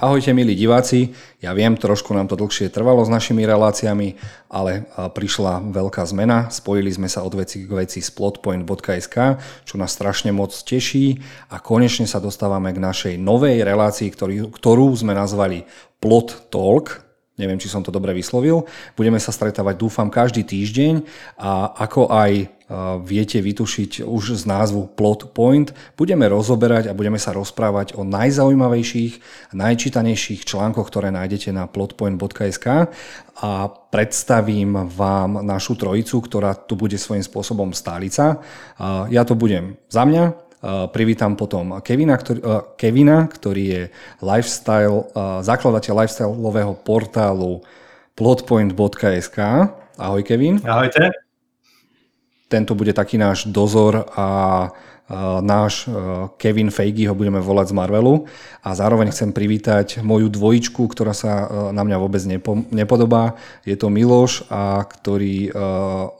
[0.00, 1.12] Ahojte milí diváci,
[1.44, 4.16] ja viem, trošku nám to dlhšie trvalo s našimi reláciami,
[4.48, 9.16] ale prišla veľká zmena, spojili sme sa od veci k veci s plotpoint.sk,
[9.68, 11.20] čo nás strašne moc teší.
[11.52, 14.08] A konečne sa dostávame k našej novej relácii,
[14.48, 15.68] ktorú sme nazvali
[16.00, 17.09] Plot Talk,
[17.40, 18.68] neviem, či som to dobre vyslovil.
[18.92, 21.02] Budeme sa stretávať, dúfam, každý týždeň
[21.40, 22.60] a ako aj
[23.02, 29.18] viete vytušiť už z názvu Plot Point, budeme rozoberať a budeme sa rozprávať o najzaujímavejších,
[29.58, 32.66] najčítanejších článkoch, ktoré nájdete na plotpoint.sk
[33.42, 33.50] a
[33.90, 38.38] predstavím vám našu trojicu, ktorá tu bude svojím spôsobom stálica.
[39.10, 40.49] Ja to budem za mňa,
[40.92, 42.40] Privítam potom Kevina, ktorý,
[42.76, 43.82] Kevina, ktorý je
[44.20, 45.08] lifestyle,
[45.40, 47.64] zakladateľ lifestyleového portálu
[48.12, 49.38] plotpoint.sk.
[49.96, 50.60] Ahoj Kevin.
[50.60, 51.16] Ahojte.
[52.52, 54.68] Tento bude taký náš dozor a
[55.40, 55.88] náš
[56.38, 58.30] Kevin Feige ho budeme volať z Marvelu
[58.62, 63.34] a zároveň chcem privítať moju dvojičku, ktorá sa na mňa vôbec nepo, nepodobá.
[63.66, 65.50] Je to Miloš, a ktorý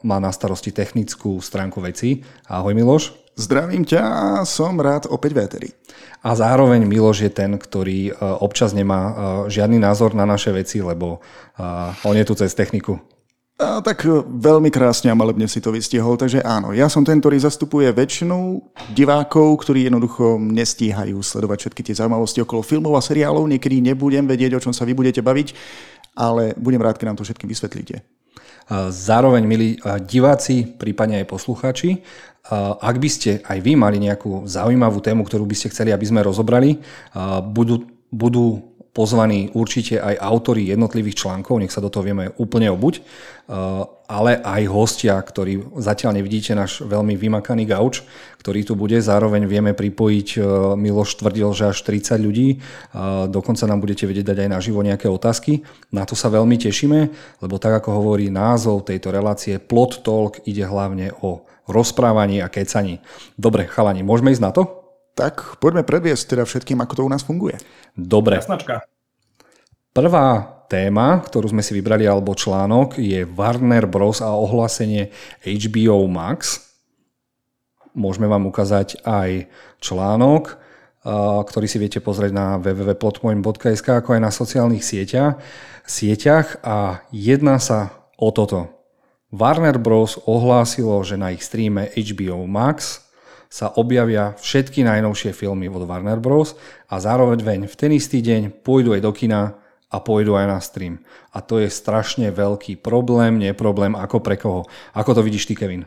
[0.00, 2.25] má na starosti technickú stránku veci.
[2.48, 3.29] Ahoj Miloš.
[3.41, 5.72] Zdravím ťa a som rád opäť v
[6.20, 9.12] A zároveň Miloš je ten, ktorý e, občas nemá e,
[9.48, 11.19] žiadny názor na naše veci, lebo e,
[12.05, 13.00] on je tu cez techniku.
[13.56, 17.41] A, tak veľmi krásne a malebne si to vystihol, takže áno, ja som ten, ktorý
[17.41, 18.60] zastupuje väčšinu
[18.92, 24.60] divákov, ktorí jednoducho nestíhajú sledovať všetky tie zaujímavosti okolo filmov a seriálov, niekedy nebudem vedieť,
[24.60, 25.56] o čom sa vy budete baviť,
[26.12, 28.04] ale budem rád, keď nám to všetkým vysvetlíte.
[28.94, 32.06] Zároveň, milí diváci, prípadne aj poslucháči,
[32.80, 36.24] ak by ste aj vy mali nejakú zaujímavú tému, ktorú by ste chceli, aby sme
[36.24, 36.80] rozobrali,
[37.52, 43.06] budú, budú pozvaní určite aj autory jednotlivých článkov, nech sa do toho vieme úplne obuť,
[44.10, 48.02] ale aj hostia, ktorí zatiaľ nevidíte, náš veľmi vymakaný gauč,
[48.42, 48.98] ktorý tu bude.
[48.98, 50.43] Zároveň vieme pripojiť,
[50.75, 52.59] Miloš tvrdil, že až 30 ľudí,
[53.31, 55.62] dokonca nám budete vedieť dať aj naživo nejaké otázky.
[55.94, 56.98] Na to sa veľmi tešíme,
[57.47, 62.98] lebo tak ako hovorí názov tejto relácie, Plot Talk ide hlavne o rozprávaní a kecaní.
[63.38, 64.62] Dobre, chalani, môžeme ísť na to?
[65.14, 67.58] Tak poďme predviesť teda všetkým, ako to u nás funguje.
[67.98, 68.38] Dobre.
[68.38, 68.86] Jasnačka.
[69.91, 74.22] Prvá téma, ktorú sme si vybrali, alebo článok, je Warner Bros.
[74.22, 75.10] a ohlásenie
[75.42, 76.70] HBO Max.
[77.91, 79.50] Môžeme vám ukázať aj
[79.82, 80.62] článok,
[81.42, 85.42] ktorý si viete pozrieť na www.plotpoint.sk, ako aj na sociálnych sieťach.
[85.82, 88.79] sieťach a jedná sa o toto.
[89.30, 90.18] Warner Bros.
[90.26, 93.06] ohlásilo, že na ich streame HBO Max
[93.46, 96.58] sa objavia všetky najnovšie filmy od Warner Bros.
[96.91, 99.54] a zároveň v ten istý deň pôjdu aj do kina
[99.90, 101.02] a pôjdu aj na stream.
[101.30, 104.66] A to je strašne veľký problém, neproblém, ako pre koho.
[104.94, 105.86] Ako to vidíš ty, Kevin?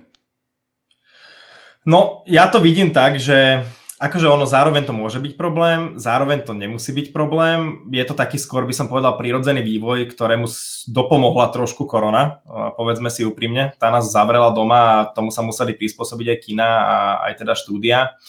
[1.83, 3.63] No, ja to vidím tak, že
[4.03, 7.87] akože ono zároveň to môže byť problém, zároveň to nemusí byť problém.
[7.87, 10.51] Je to taký skôr, by som povedal, prírodzený vývoj, ktorému
[10.91, 12.43] dopomohla trošku korona,
[12.75, 13.71] povedzme si úprimne.
[13.79, 16.97] Tá nás zavrela doma a tomu sa museli prispôsobiť aj kina a
[17.31, 18.19] aj teda štúdia.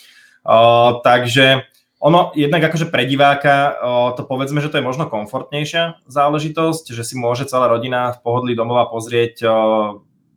[0.47, 1.67] Uh, takže
[2.05, 3.81] ono jednak akože pre diváka,
[4.13, 8.53] to povedzme, že to je možno komfortnejšia záležitosť, že si môže celá rodina v pohodlí
[8.53, 9.41] domova pozrieť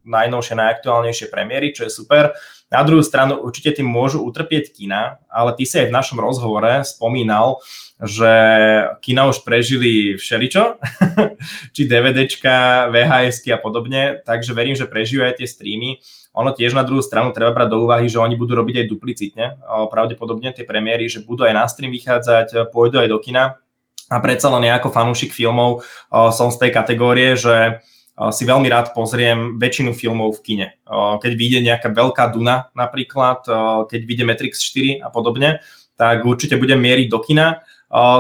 [0.08, 2.32] najnovšie, najaktuálnejšie premiéry, čo je super.
[2.68, 6.84] Na druhú stranu určite tým môžu utrpieť kina, ale ty si aj v našom rozhovore
[6.84, 7.64] spomínal,
[8.04, 8.28] že
[9.00, 10.76] kina už prežili všeličo,
[11.76, 16.04] či DVDčka, VHSky a podobne, takže verím, že prežijú aj tie streamy.
[16.36, 19.46] Ono tiež na druhú stranu treba brať do úvahy, že oni budú robiť aj duplicitne,
[19.90, 23.58] pravdepodobne tie premiéry, že budú aj na stream vychádzať, pôjdu aj do kina.
[24.08, 25.84] A predsa len ako fanúšik filmov
[26.32, 27.84] som z tej kategórie, že
[28.18, 30.68] si veľmi rád pozriem väčšinu filmov v kine.
[31.22, 33.46] Keď vyjde nejaká veľká Duna napríklad,
[33.86, 35.62] keď vyjde Matrix 4 a podobne,
[35.94, 37.62] tak určite budem mieriť do kina.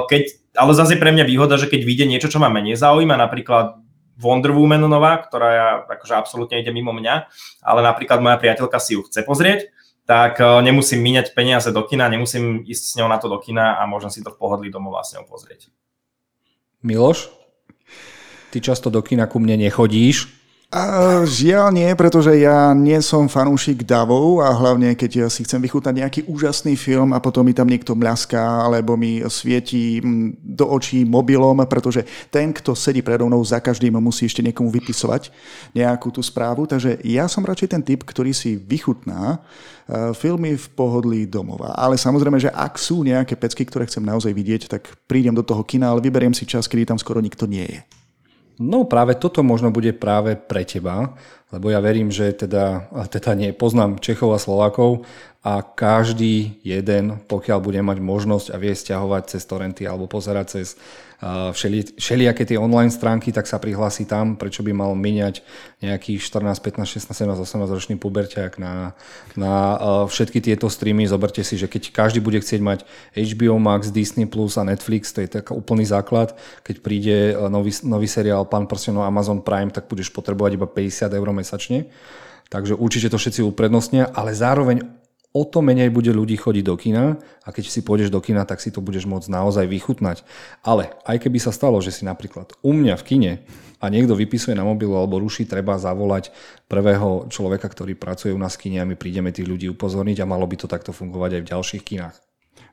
[0.06, 3.18] Keď, ale zase je pre mňa výhoda, že keď vyjde niečo, čo ma menej zaujíma,
[3.18, 3.82] napríklad
[4.18, 7.30] Wonder Woman nová, ktorá ja, akože absolútne ide mimo mňa,
[7.62, 9.70] ale napríklad moja priateľka si ju chce pozrieť,
[10.10, 13.86] tak nemusím míňať peniaze do kina, nemusím ísť s ňou na to do kina a
[13.86, 15.70] môžem si to v pohodlí domov vlastne pozrieť.
[16.82, 17.37] Miloš?
[18.52, 20.38] Ty často do kina ku mne nechodíš.
[20.68, 25.96] A žiaľ nie, pretože ja nie som fanúšik davov a hlavne keď si chcem vychutnať
[25.96, 31.08] nejaký úžasný film a potom mi tam niekto mľaská alebo mi svieti mm, do očí
[31.08, 35.32] mobilom, pretože ten, kto sedí predo mnou za každým musí ešte niekomu vypisovať
[35.72, 36.68] nejakú tú správu.
[36.68, 39.40] Takže ja som radšej ten typ, ktorý si vychutná
[39.88, 41.80] e, filmy v pohodlí domova.
[41.80, 45.64] Ale samozrejme, že ak sú nejaké pecky, ktoré chcem naozaj vidieť, tak prídem do toho
[45.64, 47.97] kina, ale vyberiem si čas, kedy tam skoro nikto nie je.
[48.58, 51.14] No práve toto možno bude práve pre teba,
[51.54, 55.06] lebo ja verím, že teda, teda nie, poznám Čechov a Slovákov
[55.48, 60.76] a každý jeden, pokiaľ bude mať možnosť a vie stiahovať cez torrenty alebo pozerať cez
[61.56, 65.40] všeli, všelijaké tie online stránky, tak sa prihlási tam, prečo by mal miniať
[65.80, 68.92] nejaký 14, 15, 16, 17, 18 ročný puberťák na,
[69.40, 69.80] na
[70.12, 71.08] všetky tieto streamy.
[71.08, 72.84] Zoberte si, že keď každý bude chcieť mať
[73.16, 76.36] HBO Max, Disney Plus a Netflix, to je tak úplný základ.
[76.68, 81.30] Keď príde nový, nový seriál Pán prstenov Amazon Prime, tak budeš potrebovať iba 50 eur
[81.32, 81.88] mesačne.
[82.52, 87.20] Takže určite to všetci uprednostnia, ale zároveň o to menej bude ľudí chodiť do kina
[87.44, 90.24] a keď si pôjdeš do kina, tak si to budeš môcť naozaj vychutnať.
[90.64, 93.32] Ale aj keby sa stalo, že si napríklad u mňa v kine
[93.78, 96.34] a niekto vypisuje na mobilu alebo ruší, treba zavolať
[96.66, 100.30] prvého človeka, ktorý pracuje u nás v kine a my prídeme tých ľudí upozorniť a
[100.30, 102.16] malo by to takto fungovať aj v ďalších kinách.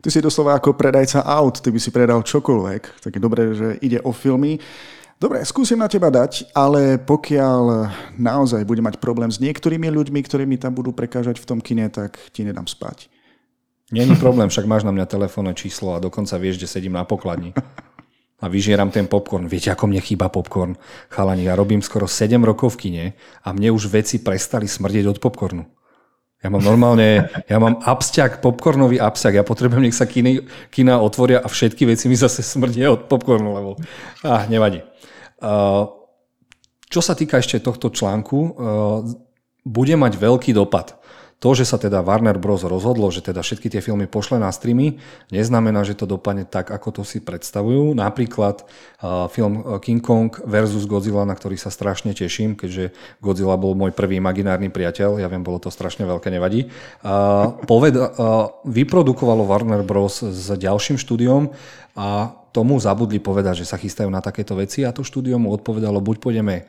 [0.05, 2.83] Ty si doslova ako predajca aut, ty by si predal čokoľvek.
[3.00, 4.61] Tak je dobré, že ide o filmy.
[5.22, 7.88] Dobre, skúsim na teba dať, ale pokiaľ
[8.19, 11.87] naozaj budem mať problém s niektorými ľuďmi, ktorí mi tam budú prekážať v tom kine,
[11.88, 13.08] tak ti nedám spať.
[13.94, 17.55] Není problém, však máš na mňa telefónne číslo a dokonca vieš, že sedím na pokladni.
[18.43, 19.46] A vyžieram ten popcorn.
[19.46, 20.76] Viete, ako mne chýba popcorn?
[21.08, 23.05] Chalani, ja robím skoro 7 rokov v kine
[23.40, 25.64] a mne už veci prestali smrdieť od popcornu.
[26.44, 29.41] Ja mám normálne, ja mám absťak, popcornový absťak.
[29.41, 33.49] Ja potrebujem, nech sa kina, kina otvoria a všetky veci mi zase smrdia od popcornu,
[33.56, 33.70] lebo
[34.29, 34.85] ah, nevadí.
[36.93, 38.61] Čo sa týka ešte tohto článku,
[39.64, 41.00] bude mať veľký dopad.
[41.44, 42.64] To, že sa teda Warner Bros.
[42.64, 44.96] rozhodlo, že teda všetky tie filmy pošle na streamy,
[45.29, 47.93] neznamená, že to dopadne tak, ako to si predstavujú.
[47.93, 53.76] Napríklad uh, film King Kong versus Godzilla, na ktorý sa strašne teším, keďže Godzilla bol
[53.76, 56.73] môj prvý imaginárny priateľ, ja viem, bolo to strašne veľké, nevadí.
[57.05, 58.08] Uh, poved, uh,
[58.64, 60.25] vyprodukovalo Warner Bros.
[60.25, 61.52] s ďalším štúdiom
[61.93, 66.00] a tomu zabudli povedať, že sa chystajú na takéto veci a to štúdio mu odpovedalo,
[66.00, 66.64] buď pôjdeme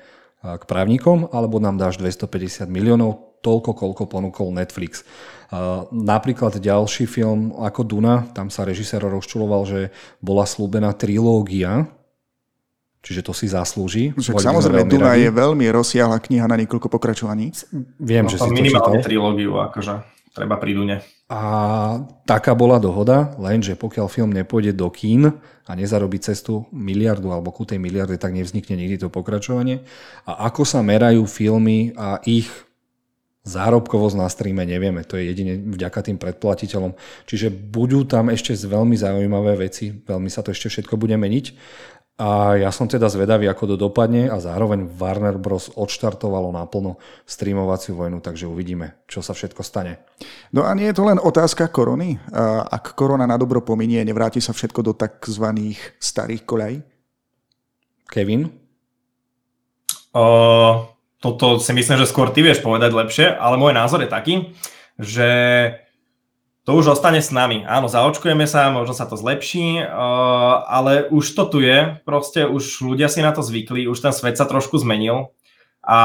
[0.46, 5.06] k právnikom, alebo nám dáš 250 miliónov, toľko, koľko ponúkol Netflix.
[5.94, 9.80] Napríklad ďalší film ako Duna, tam sa režisér rozčuloval, že
[10.18, 11.86] bola slúbená trilógia,
[13.06, 14.18] čiže to si zaslúži.
[14.18, 15.30] Však samozrejme, Duna radi.
[15.30, 17.54] je veľmi rozsiahla kniha na niekoľko pokračovaní.
[18.02, 20.02] Viem, no, že si to minimálne trilógiu, akože
[20.34, 20.98] treba pri Dune.
[21.26, 21.42] A
[22.30, 25.34] taká bola dohoda, lenže pokiaľ film nepôjde do kín
[25.66, 29.82] a nezarobí cestu miliardu alebo ku tej miliarde, tak nevznikne nikdy to pokračovanie.
[30.30, 32.46] A ako sa merajú filmy a ich
[33.46, 36.98] zárobkovosť na streame nevieme, to je jedine vďaka tým predplatiteľom.
[37.30, 41.46] Čiže budú tam ešte veľmi zaujímavé veci, veľmi sa to ešte všetko bude meniť
[42.16, 45.68] a ja som teda zvedavý, ako to dopadne a zároveň Warner Bros.
[45.76, 46.96] odštartovalo naplno
[47.28, 50.00] streamovaciu vojnu, takže uvidíme, čo sa všetko stane.
[50.56, 52.16] No a nie je to len otázka korony?
[52.72, 55.76] Ak korona na dobro pominie, nevráti sa všetko do tzv.
[56.00, 56.74] starých koľaj?
[58.08, 58.48] Kevin?
[60.16, 60.88] Uh,
[61.26, 64.54] toto si myslím, že skôr ty vieš povedať lepšie, ale môj názor je taký,
[65.02, 65.30] že
[66.66, 67.62] to už ostane s nami.
[67.66, 72.82] Áno, zaočkujeme sa, možno sa to zlepší, uh, ale už to tu je, proste už
[72.82, 75.30] ľudia si na to zvykli, už ten svet sa trošku zmenil.
[75.86, 76.00] A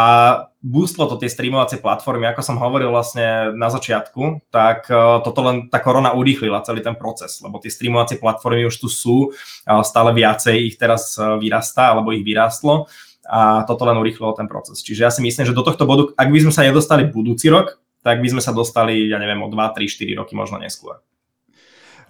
[0.61, 5.73] boostlo to tie streamovacie platformy, ako som hovoril vlastne na začiatku, tak uh, toto len
[5.73, 9.33] tá korona urýchlila celý ten proces, lebo tie streamovacie platformy už tu sú,
[9.65, 12.93] stále viacej ich teraz vyrastá, alebo ich vyrástlo
[13.31, 14.83] a toto len urýchlilo ten proces.
[14.83, 17.79] Čiže ja si myslím, že do tohto bodu, ak by sme sa nedostali budúci rok,
[18.03, 20.99] tak by sme sa dostali, ja neviem, o 2, 3, 4 roky možno neskôr.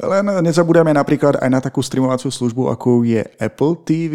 [0.00, 4.14] Len nezabudeme napríklad aj na takú streamovaciu službu, ako je Apple TV.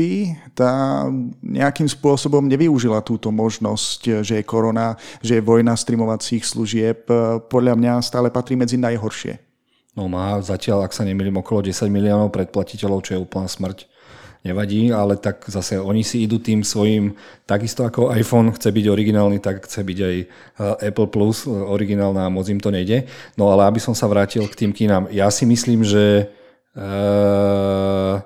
[0.57, 1.05] Tá
[1.45, 7.05] nejakým spôsobom nevyužila túto možnosť, že je korona, že je vojna streamovacích služieb.
[7.53, 9.37] Podľa mňa stále patrí medzi najhoršie.
[9.93, 13.85] No má zatiaľ, ak sa nemýlim, okolo 10 miliónov predplatiteľov, čo je úplná smrť
[14.45, 17.17] nevadí, ale tak zase oni si idú tým svojim,
[17.49, 22.33] takisto ako iPhone chce byť originálny, tak chce byť aj eh, Apple Plus originálna a
[22.33, 23.09] moc im to nejde.
[23.33, 26.29] No ale aby som sa vrátil k tým kinám, ja si myslím, že
[26.77, 28.21] uh,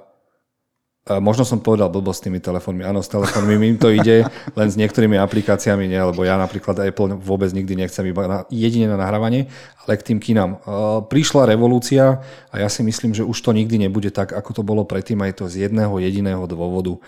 [1.18, 2.86] Možno som povedal blbosť s tými telefónmi.
[2.86, 7.18] Áno, s telefónmi im to ide, len s niektorými aplikáciami nie, lebo ja napríklad Apple
[7.18, 9.50] vôbec nikdy nechcem iba na, jedine na nahrávanie,
[9.82, 10.62] ale k tým kinám.
[11.10, 12.22] Prišla revolúcia
[12.54, 15.42] a ja si myslím, že už to nikdy nebude tak, ako to bolo predtým aj
[15.42, 17.02] to z jedného jediného dôvodu.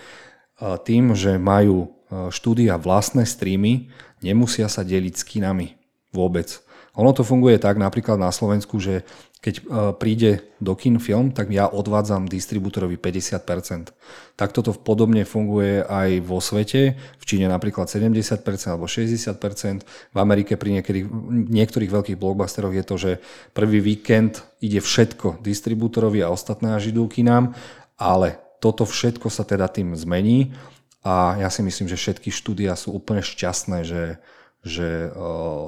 [0.82, 1.94] Tým, že majú
[2.34, 3.94] štúdia vlastné streamy,
[4.26, 5.78] nemusia sa deliť s kinami
[6.10, 6.58] vôbec.
[7.00, 9.08] Ono to funguje tak napríklad na Slovensku, že
[9.42, 9.62] keď e,
[9.98, 13.90] príde do kin film, tak ja odvádzam distribútorovi 50%.
[14.38, 16.94] Takto to podobne funguje aj vo svete.
[17.18, 20.14] V Číne napríklad 70% alebo 60%.
[20.14, 21.06] V Amerike pri niektorých,
[21.50, 23.12] niektorých veľkých blockbusteroch je to, že
[23.58, 27.58] prvý víkend ide všetko distribútorovi a ostatné až idú kinám,
[27.98, 30.54] ale toto všetko sa teda tým zmení
[31.02, 34.22] a ja si myslím, že všetky štúdia sú úplne šťastné, že
[34.62, 35.10] že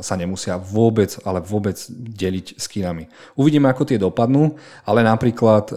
[0.06, 3.10] sa nemusia vôbec, ale vôbec deliť s kinami.
[3.34, 4.54] Uvidíme, ako tie dopadnú,
[4.86, 5.74] ale napríklad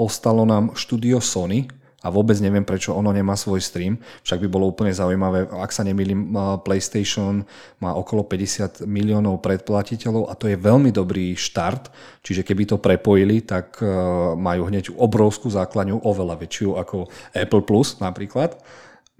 [0.00, 1.68] ostalo nám štúdio Sony,
[2.04, 3.96] a vôbec neviem, prečo ono nemá svoj stream.
[4.28, 7.40] Však by bolo úplne zaujímavé, ak sa nemýlim, PlayStation
[7.80, 11.88] má okolo 50 miliónov predplatiteľov a to je veľmi dobrý štart,
[12.20, 13.88] čiže keby to prepojili, tak e,
[14.36, 18.60] majú hneď obrovskú základňu, oveľa väčšiu ako Apple Plus napríklad.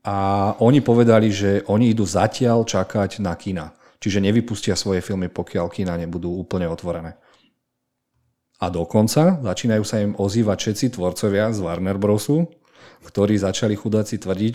[0.04, 0.16] A
[0.60, 3.72] oni povedali, že oni idú zatiaľ čakať na kina.
[4.04, 7.16] Čiže nevypustia svoje filmy, pokiaľ kina nebudú úplne otvorené.
[8.60, 12.52] A dokonca začínajú sa im ozývať všetci tvorcovia z Warner Brosu,
[13.04, 14.54] ktorí začali chudáci tvrdiť,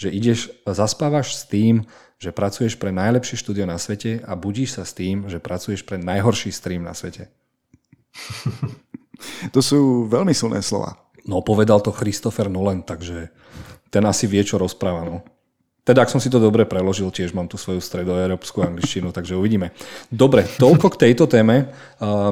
[0.00, 1.84] že ideš, zaspávaš s tým,
[2.16, 6.00] že pracuješ pre najlepšie štúdio na svete a budíš sa s tým, že pracuješ pre
[6.00, 7.28] najhorší stream na svete.
[9.56, 10.92] To sú veľmi silné slova.
[11.24, 13.32] No, povedal to Christopher Nolan, takže
[13.90, 15.06] ten asi vie, čo rozpráva.
[15.06, 15.22] No.
[15.86, 19.70] Teda, ak som si to dobre preložil, tiež mám tu svoju stredoeurópsku angličtinu, takže uvidíme.
[20.10, 21.70] Dobre, toľko k tejto téme.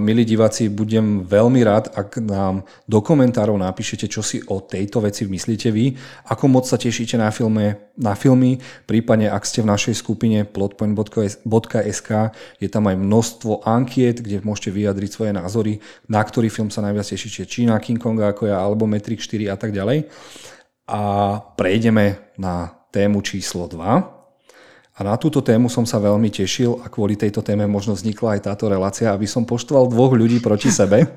[0.03, 5.31] milí diváci, budem veľmi rád, ak nám do komentárov napíšete, čo si o tejto veci
[5.31, 5.95] myslíte vy,
[6.35, 8.59] ako moc sa tešíte na, filme, na filmy,
[8.91, 12.11] prípadne ak ste v našej skupine plotpoint.sk,
[12.59, 15.79] je tam aj množstvo ankiet, kde môžete vyjadriť svoje názory,
[16.11, 19.47] na ktorý film sa najviac tešíte, či na King Konga ako ja, alebo Matrix 4
[19.47, 20.11] a tak ďalej.
[20.85, 23.81] A prejdeme na tému číslo 2.
[24.95, 28.41] A na túto tému som sa veľmi tešil a kvôli tejto téme možno vznikla aj
[28.47, 31.11] táto relácia, aby som poštval dvoch ľudí proti sebe.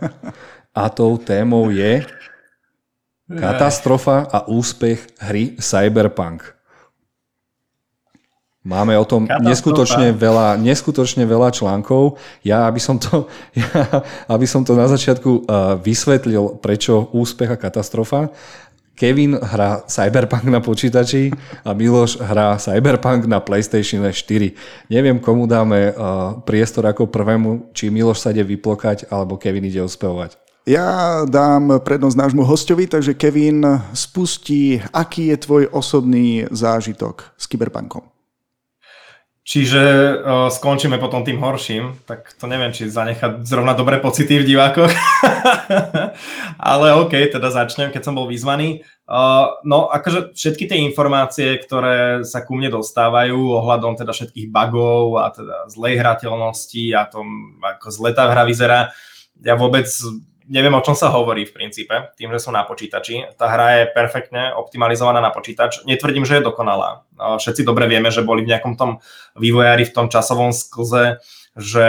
[0.74, 2.02] A tou témou je
[3.30, 6.58] katastrofa a úspech hry Cyberpunk.
[8.68, 12.20] Máme o tom neskutočne veľa, neskutočne veľa článkov.
[12.44, 17.56] Ja, aby som to, ja, aby som to na začiatku uh, vysvetlil, prečo úspech a
[17.56, 18.28] katastrofa,
[18.98, 21.30] Kevin hrá Cyberpunk na počítači
[21.62, 24.90] a Miloš hrá Cyberpunk na PlayStation 4.
[24.90, 29.86] Neviem, komu dáme uh, priestor ako prvému, či Miloš sa ide vyplokať, alebo Kevin ide
[29.86, 30.42] ospevovať.
[30.68, 33.64] Ja dám prednosť nášmu hostovi, takže Kevin
[33.94, 38.17] spustí, aký je tvoj osobný zážitok s Cyberpunkom.
[39.48, 44.48] Čiže uh, skončíme potom tým horším, tak to neviem, či zanechať zrovna dobré pocity v
[44.52, 44.92] divákoch.
[46.60, 48.84] Ale OK, teda začnem, keď som bol vyzvaný.
[49.08, 55.24] Uh, no, akože všetky tie informácie, ktoré sa ku mne dostávajú ohľadom teda všetkých bugov
[55.24, 58.92] a teda zlej hrateľnosti a tom, ako zle tá hra vyzerá,
[59.48, 59.88] ja vôbec
[60.48, 63.36] neviem, o čom sa hovorí v princípe, tým, že som na počítači.
[63.36, 65.84] Tá hra je perfektne optimalizovaná na počítač.
[65.84, 67.04] Netvrdím, že je dokonalá.
[67.20, 69.04] Všetci dobre vieme, že boli v nejakom tom
[69.36, 71.20] vývojári v tom časovom sklze,
[71.58, 71.88] že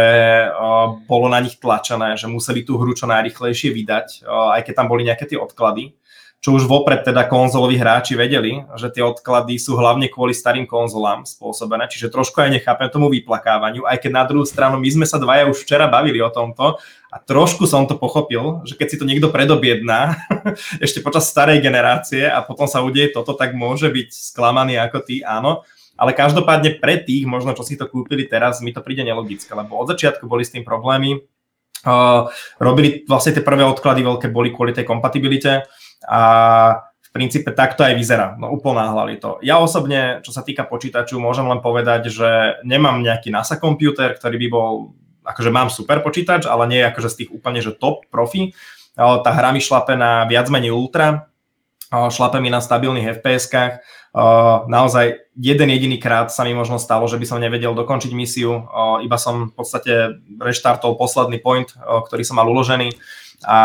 [1.04, 5.04] bolo na nich tlačené, že museli tú hru čo najrychlejšie vydať, aj keď tam boli
[5.04, 5.92] nejaké tie odklady
[6.38, 11.26] čo už vopred teda konzoloví hráči vedeli, že tie odklady sú hlavne kvôli starým konzolám
[11.26, 15.18] spôsobené, čiže trošku aj nechápem tomu vyplakávaniu, aj keď na druhú stranu my sme sa
[15.18, 16.78] dvaja už včera bavili o tomto
[17.10, 20.14] a trošku som to pochopil, že keď si to niekto predobjedná
[20.84, 25.26] ešte počas starej generácie a potom sa udeje toto, tak môže byť sklamaný ako ty,
[25.26, 25.66] áno,
[25.98, 29.74] ale každopádne pre tých, možno čo si to kúpili teraz, mi to príde nelogické, lebo
[29.74, 31.18] od začiatku boli s tým problémy,
[31.82, 32.30] uh,
[32.62, 35.66] robili vlastne tie prvé odklady veľké boli kvôli tej kompatibilite,
[36.04, 36.20] a
[36.84, 38.36] v princípe takto aj vyzerá.
[38.36, 39.40] No uponáhľali to.
[39.40, 44.36] Ja osobne, čo sa týka počítaču, môžem len povedať, že nemám nejaký NASA počítač, ktorý
[44.36, 44.92] by bol,
[45.24, 48.52] akože mám super počítač, ale nie akože z tých úplne, že top profi.
[48.94, 51.32] Tá hra mi šlape na viac menej ultra,
[51.88, 53.80] šlape mi na stabilných FPS-kách.
[54.68, 58.66] Naozaj jeden jediný krát sa mi možno stalo, že by som nevedel dokončiť misiu,
[59.00, 62.98] iba som v podstate reštartol posledný point, ktorý som mal uložený
[63.46, 63.58] a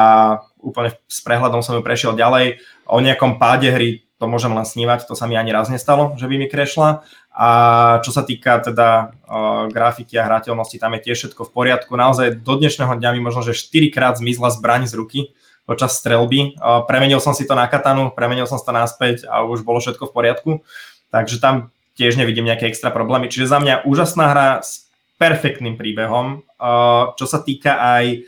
[0.64, 2.64] úplne s prehľadom som ju prešiel ďalej.
[2.88, 6.32] O nejakom páde hry to môžem len snívať, to sa mi ani raz nestalo, že
[6.32, 7.04] by mi krešla.
[7.36, 7.50] A
[8.08, 11.92] čo sa týka teda uh, grafiky a hrateľnosti, tam je tiež všetko v poriadku.
[11.92, 15.20] Naozaj do dnešného dňa mi možno, že 4 krát zmizla zbraň z ruky
[15.68, 16.56] počas strelby.
[16.56, 19.84] Uh, premenil som si to na katanu, premenil som si to naspäť a už bolo
[19.84, 20.52] všetko v poriadku.
[21.12, 23.28] Takže tam tiež nevidím nejaké extra problémy.
[23.28, 24.88] Čiže za mňa úžasná hra s
[25.20, 26.48] perfektným príbehom.
[26.56, 28.24] Uh, čo sa týka aj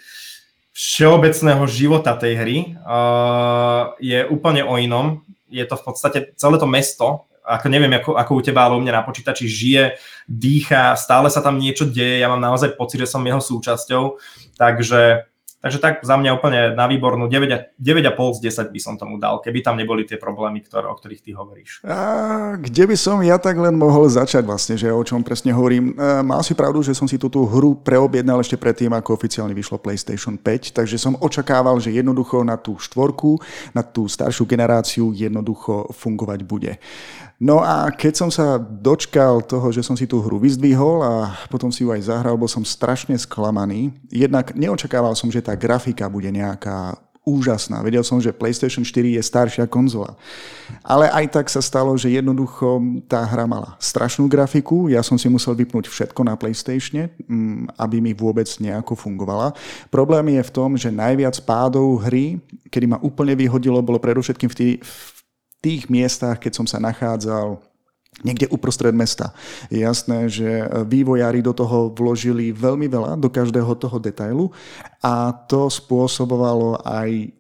[0.76, 5.24] všeobecného života tej hry uh, je úplne o inom.
[5.48, 8.84] Je to v podstate celé to mesto, ako neviem, ako, ako u teba, ale u
[8.84, 9.96] mňa na počítači žije,
[10.28, 14.18] dýcha, stále sa tam niečo deje, ja mám naozaj pocit, že som jeho súčasťou,
[14.58, 15.30] takže,
[15.66, 17.74] Takže tak za mňa úplne na výbornú 9,5
[18.38, 21.34] z 10 by som tomu dal, keby tam neboli tie problémy, ktoré, o ktorých ty
[21.34, 21.82] hovoríš.
[21.82, 25.98] A kde by som ja tak len mohol začať vlastne, že o čom presne hovorím.
[25.98, 29.82] E, má si pravdu, že som si túto hru preobjednal ešte predtým, ako oficiálne vyšlo
[29.82, 33.42] PlayStation 5, takže som očakával, že jednoducho na tú štvorku,
[33.74, 36.78] na tú staršiu generáciu jednoducho fungovať bude.
[37.36, 41.68] No a keď som sa dočkal toho, že som si tú hru vyzdvihol a potom
[41.68, 43.92] si ju aj zahral, bol som strašne sklamaný.
[44.08, 47.82] Jednak neočakával som, že tá grafika bude nejaká úžasná.
[47.82, 50.14] Vedel som, že PlayStation 4 je staršia konzola.
[50.86, 52.78] Ale aj tak sa stalo, že jednoducho
[53.10, 54.88] tá hra mala strašnú grafiku.
[54.88, 59.58] Ja som si musel vypnúť všetko na PlayStation, mm, aby mi vôbec nejako fungovala.
[59.90, 62.38] Problém je v tom, že najviac pádov hry,
[62.70, 65.20] kedy ma úplne vyhodilo, bolo predovšetkým v, tý, v
[65.66, 67.58] tých miestach, keď som sa nachádzal
[68.24, 69.36] niekde uprostred mesta.
[69.68, 70.48] Je jasné, že
[70.88, 74.54] vývojári do toho vložili veľmi veľa, do každého toho detailu
[75.04, 77.34] a to spôsobovalo aj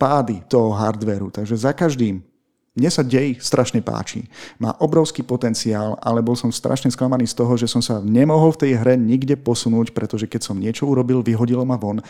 [0.00, 1.28] pády toho hardvéru.
[1.28, 2.33] Takže za každým
[2.74, 4.26] mne sa dej strašne páči.
[4.58, 8.66] Má obrovský potenciál, ale bol som strašne sklamaný z toho, že som sa nemohol v
[8.66, 12.02] tej hre nikde posunúť, pretože keď som niečo urobil, vyhodilo ma von.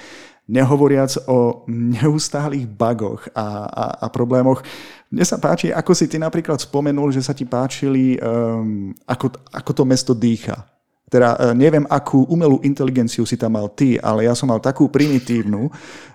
[0.49, 4.65] Nehovoriac o neustálých bugoch a, a, a problémoch.
[5.13, 9.71] Mne sa páči, ako si ty napríklad spomenul, že sa ti páčili, um, ako, ako
[9.77, 10.65] to mesto dýcha.
[11.13, 14.89] Teda uh, neviem, akú umelú inteligenciu si tam mal ty, ale ja som mal takú
[14.89, 15.69] primitívnu,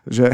[0.10, 0.34] že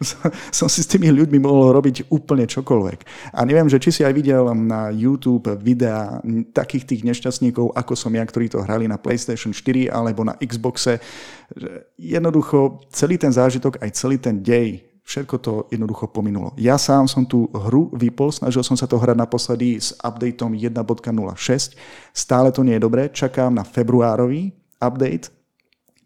[0.58, 2.98] som si s tými ľuďmi mohol robiť úplne čokoľvek.
[3.34, 6.22] A neviem, že či si aj videl na YouTube videá
[6.54, 11.02] takých tých nešťastníkov, ako som ja, ktorí to hrali na PlayStation 4 alebo na Xboxe.
[11.98, 16.52] Jednoducho celý ten zážitok, aj celý ten dej všetko to jednoducho pominulo.
[16.60, 21.80] Ja sám som tú hru vypol, snažil som sa to hrať naposledy s updateom 1.06.
[22.12, 24.52] Stále to nie je dobré, čakám na februárový
[24.84, 25.32] update,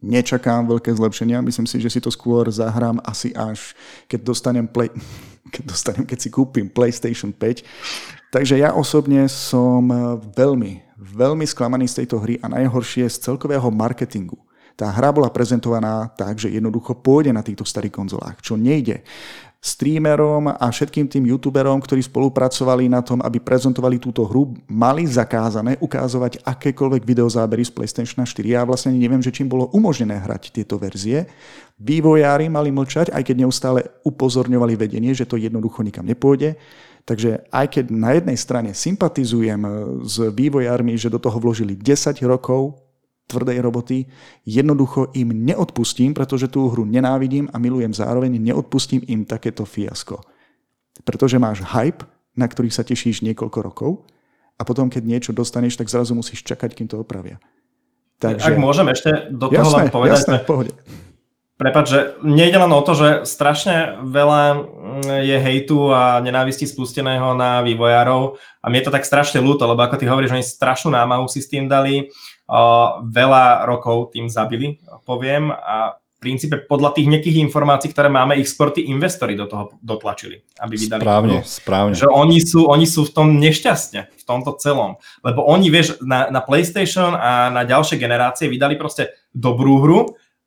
[0.02, 1.40] nečakám veľké zlepšenia.
[1.40, 3.78] Myslím si, že si to skôr zahrám asi až
[4.10, 4.90] keď dostanem, play,
[5.54, 7.62] keď, dostanem, keď si kúpim PlayStation 5.
[8.34, 9.86] Takže ja osobne som
[10.34, 14.40] veľmi, veľmi sklamaný z tejto hry a najhoršie z celkového marketingu.
[14.72, 19.04] Tá hra bola prezentovaná tak, že jednoducho pôjde na týchto starých konzolách, čo nejde
[19.62, 25.78] streamerom a všetkým tým youtuberom, ktorí spolupracovali na tom, aby prezentovali túto hru, mali zakázané
[25.78, 28.42] ukázovať akékoľvek videozábery z PlayStation 4.
[28.42, 31.30] Ja vlastne neviem, že čím bolo umožnené hrať tieto verzie.
[31.78, 36.58] Vývojári mali mlčať, aj keď neustále upozorňovali vedenie, že to jednoducho nikam nepôjde.
[37.06, 39.62] Takže aj keď na jednej strane sympatizujem
[40.02, 42.81] s vývojármi, že do toho vložili 10 rokov,
[43.32, 44.04] tvrdej roboty,
[44.44, 50.20] jednoducho im neodpustím, pretože tú hru nenávidím a milujem zároveň, neodpustím im takéto fiasko.
[51.08, 52.04] Pretože máš hype,
[52.36, 54.04] na ktorý sa tešíš niekoľko rokov
[54.60, 57.40] a potom, keď niečo dostaneš, tak zrazu musíš čakať, kým to opravia.
[58.20, 58.54] Takže...
[58.54, 60.72] Ak môžem ešte do toho jasné, len povedať, jasné, v pohode.
[61.62, 67.38] Prepač, že nejde len o to, že strašne veľa mm, je hejtu a nenávisti spusteného
[67.38, 70.90] na vývojárov a mi je to tak strašne ľúto, lebo ako ty hovoríš, oni strašnú
[70.94, 72.10] námahu si s tým dali,
[73.08, 74.76] veľa rokov tým zabili,
[75.08, 79.50] poviem, a v princípe podľa tých nejakých informácií, ktoré máme, ich skôr tí investori do
[79.50, 81.02] toho dotlačili, aby vydali.
[81.02, 81.94] Správne, to, správne.
[81.98, 85.02] Že oni sú, oni sú v tom nešťastne, v tomto celom.
[85.26, 90.00] Lebo oni, vieš, na, na PlayStation a na ďalšie generácie vydali proste dobrú hru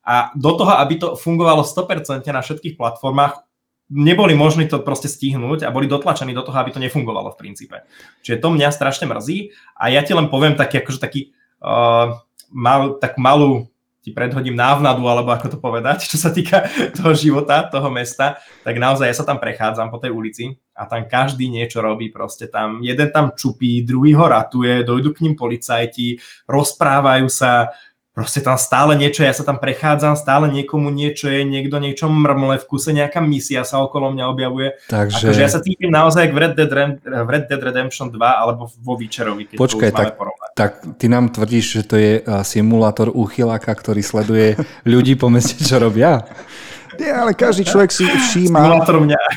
[0.06, 3.44] a do toho, aby to fungovalo 100% na všetkých platformách,
[3.90, 7.84] neboli možní to proste stihnúť a boli dotlačení do toho, aby to nefungovalo v princípe.
[8.24, 12.18] Čiže to mňa strašne mrzí a ja ti len poviem taký, akože taký uh,
[12.50, 13.68] mal, tak malú
[14.06, 16.62] ti predhodím návnadu, alebo ako to povedať, čo sa týka
[17.02, 21.10] toho života, toho mesta, tak naozaj ja sa tam prechádzam po tej ulici a tam
[21.10, 26.22] každý niečo robí, proste tam jeden tam čupí, druhý ho ratuje, dojdu k ním policajti,
[26.46, 27.74] rozprávajú sa,
[28.16, 32.56] proste tam stále niečo, ja sa tam prechádzam, stále niekomu niečo je, niekto niečo mrmle,
[32.56, 34.80] v kuse nejaká misia sa okolo mňa objavuje.
[34.88, 35.28] Takže...
[35.28, 36.72] Akože ja sa cítim naozaj v Red, Dead,
[37.04, 40.10] v Red Dead Redemption 2 alebo vo Witcherovi, keď Počkaj, to tak,
[40.56, 44.56] tak ty nám tvrdíš, že to je simulátor uchyláka, ktorý sleduje
[44.88, 46.24] ľudí po meste, čo robia?
[47.00, 48.82] Nie, ale každý človek si všíma...
[49.04, 49.22] mňa.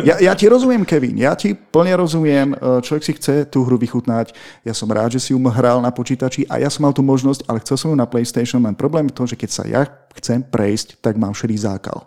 [0.00, 2.56] Ja, ja ti rozumiem, Kevin, ja ti plne rozumiem.
[2.56, 4.32] E, človek si chce tú hru vychutnať.
[4.64, 7.44] Ja som rád, že si ju hral na počítači a ja som mal tú možnosť,
[7.44, 8.64] ale chcel som ju na PlayStation.
[8.64, 9.84] Len problém je to, že keď sa ja
[10.16, 12.00] chcem prejsť, tak mám šedý zákal.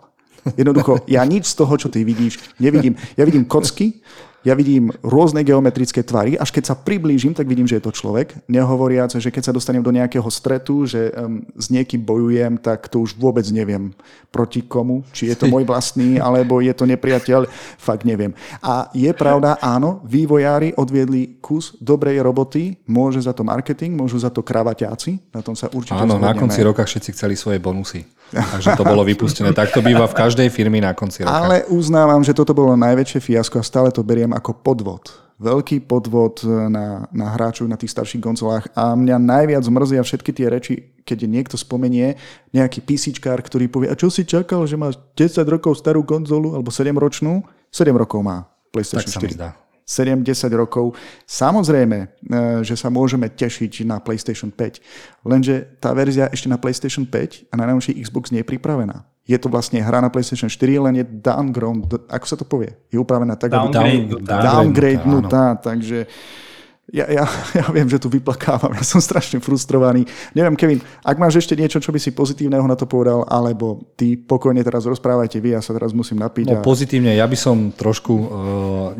[0.58, 2.98] Jednoducho, ja nič z toho, čo ty vidíš, nevidím.
[3.16, 4.04] Ja vidím kocky,
[4.44, 8.36] ja vidím rôzne geometrické tvary, až keď sa priblížim, tak vidím, že je to človek.
[8.44, 13.00] Nehovoriac, že keď sa dostanem do nejakého stretu, že um, s niekým bojujem, tak to
[13.00, 13.96] už vôbec neviem
[14.28, 17.48] proti komu, či je to môj vlastný, alebo je to nepriateľ,
[17.80, 18.36] fakt neviem.
[18.60, 24.28] A je pravda, áno, vývojári odviedli kus dobrej roboty, môže za to marketing, môžu za
[24.28, 26.36] to kravaťáci, na tom sa určite Áno, zhodneme.
[26.36, 28.04] na konci roka všetci chceli svoje bonusy.
[28.34, 29.54] Takže to bolo vypustené.
[29.54, 31.30] Tak to býva v každej firmy na konci roka.
[31.30, 36.46] Ale uznávam, že toto bolo najväčšie fiasko a stále to beriem ako podvod veľký podvod
[36.46, 41.26] na, na hráčov na tých starších konzolách a mňa najviac mrzia všetky tie reči, keď
[41.26, 42.14] niekto spomenie,
[42.54, 46.70] nejaký PCčkár, ktorý povie, a čo si čakal, že máš 10 rokov starú konzolu alebo
[46.70, 47.42] 7 ročnú?
[47.74, 49.36] 7 rokov má PlayStation tak 4.
[49.36, 49.50] Sa
[49.84, 50.96] 7-10 rokov.
[51.28, 52.06] Samozrejme, e,
[52.64, 54.80] že sa môžeme tešiť na PlayStation 5,
[55.28, 59.36] lenže tá verzia ešte na PlayStation 5 a na najnovší Xbox nie je pripravená je
[59.40, 62.76] to vlastne hra na PlayStation 4, len je downground, ako sa to povie?
[62.92, 64.20] Je upravená tak, downgrade, aby...
[64.20, 66.04] Downgrade, nutá, takže
[66.92, 67.24] ja, ja,
[67.58, 70.04] ja viem, že tu vyplakávam, ja som strašne frustrovaný.
[70.36, 74.20] Neviem, Kevin, ak máš ešte niečo, čo by si pozitívneho na to povedal, alebo ty
[74.20, 76.52] pokojne teraz rozprávajte vy, ja sa teraz musím napiť.
[76.52, 76.64] No a...
[76.64, 78.26] pozitívne, ja by som trošku uh,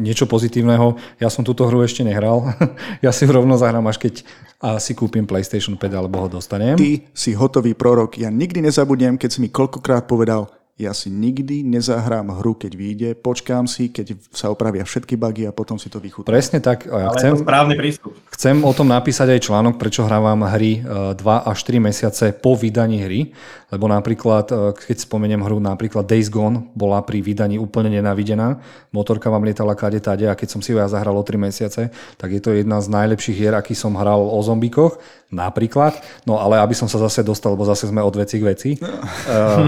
[0.01, 2.49] niečo pozitívneho, ja som túto hru ešte nehral,
[3.05, 4.25] ja si rovno zahrám, až keď
[4.65, 6.73] a si kúpim PlayStation 5 alebo ho dostanem.
[6.81, 8.17] Ty si hotový prorok.
[8.17, 13.11] Ja nikdy nezabudnem, keď si mi koľkokrát povedal, ja si nikdy nezahrám hru, keď vyjde,
[13.15, 16.35] počkám si, keď sa opravia všetky bugy a potom si to vychutám.
[16.35, 16.91] Presne tak.
[16.91, 18.11] Ja chcem, je to správny prístup.
[18.35, 22.59] Chcem o tom napísať aj článok, prečo hrávam hry 2 e, až 3 mesiace po
[22.59, 23.31] vydaní hry,
[23.71, 28.59] lebo napríklad, e, keď spomeniem hru, napríklad Days Gone bola pri vydaní úplne nenávidená,
[28.91, 31.95] motorka vám lietala kade tade a keď som si ho ja zahral o 3 mesiace,
[32.19, 34.99] tak je to jedna z najlepších hier, aký som hral o zombikoch,
[35.35, 35.99] napríklad.
[36.23, 38.71] No ale aby som sa zase dostal, lebo zase sme od veci k veci.
[38.83, 38.91] No.
[39.25, 39.67] Uh,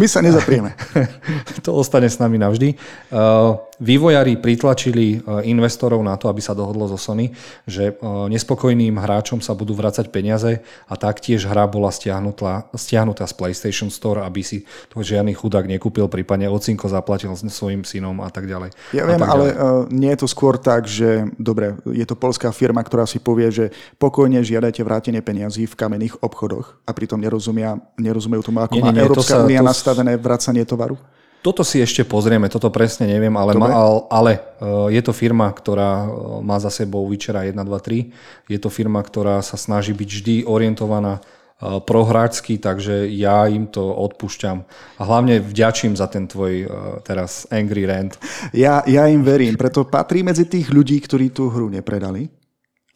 [0.00, 0.76] My sa sa nezaprieme.
[1.64, 2.76] to ostane s nami navždy.
[3.08, 7.32] Uh, vývojári pritlačili uh, investorov na to, aby sa dohodlo zo Sony,
[7.64, 13.34] že uh, nespokojným hráčom sa budú vrácať peniaze a taktiež hra bola stiahnutá, stiahnutá z
[13.36, 18.46] PlayStation Store, aby si to žiadny chudák nekúpil, prípadne ocinko zaplatil svojim synom a tak
[18.46, 18.76] ďalej.
[18.92, 22.84] Ja viem, ale uh, nie je to skôr tak, že dobre, je to polská firma,
[22.84, 23.64] ktorá si povie, že
[23.96, 28.92] pokojne žiadajte vrátenie peniazí v kamenných obchodoch a pritom nerozumia, nerozumejú tomu, ako nie, má
[28.92, 30.96] nie, Európska únia nastavené nastavené vracanie tovaru?
[31.40, 33.72] Toto si ešte pozrieme, toto presne neviem, ale, ma,
[34.12, 36.10] ale uh, je to firma, ktorá uh,
[36.44, 38.52] má za sebou Witchera 1, 2, 3.
[38.52, 43.80] Je to firma, ktorá sa snaží byť vždy orientovaná uh, prohráčsky, takže ja im to
[43.80, 44.60] odpúšťam.
[45.00, 46.68] A hlavne vďačím za ten tvoj
[47.08, 48.20] teraz angry rant.
[48.52, 52.39] Ja, ja im verím, preto patrí medzi tých ľudí, ktorí tú hru nepredali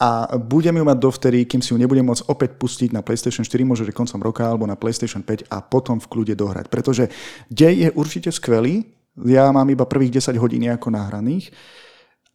[0.05, 3.64] a budem ju mať dovtedy, kým si ju nebudem môcť opäť pustiť na PlayStation 4,
[3.64, 6.69] možno koncom roka, alebo na PlayStation 5 a potom v kľude dohrať.
[6.69, 7.09] Pretože
[7.49, 8.85] dej je určite skvelý,
[9.25, 11.57] ja mám iba prvých 10 hodín ako nahraných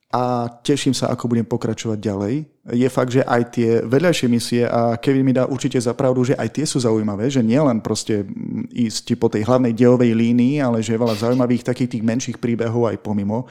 [0.10, 2.36] a teším sa, ako budem pokračovať ďalej.
[2.74, 6.34] Je fakt, že aj tie vedľajšie misie, a Kevin mi dá určite za pravdu, že
[6.34, 8.26] aj tie sú zaujímavé, že nielen proste
[8.74, 12.90] ísť po tej hlavnej dielovej línii, ale že je veľa zaujímavých takých tých menších príbehov
[12.90, 13.46] aj pomimo.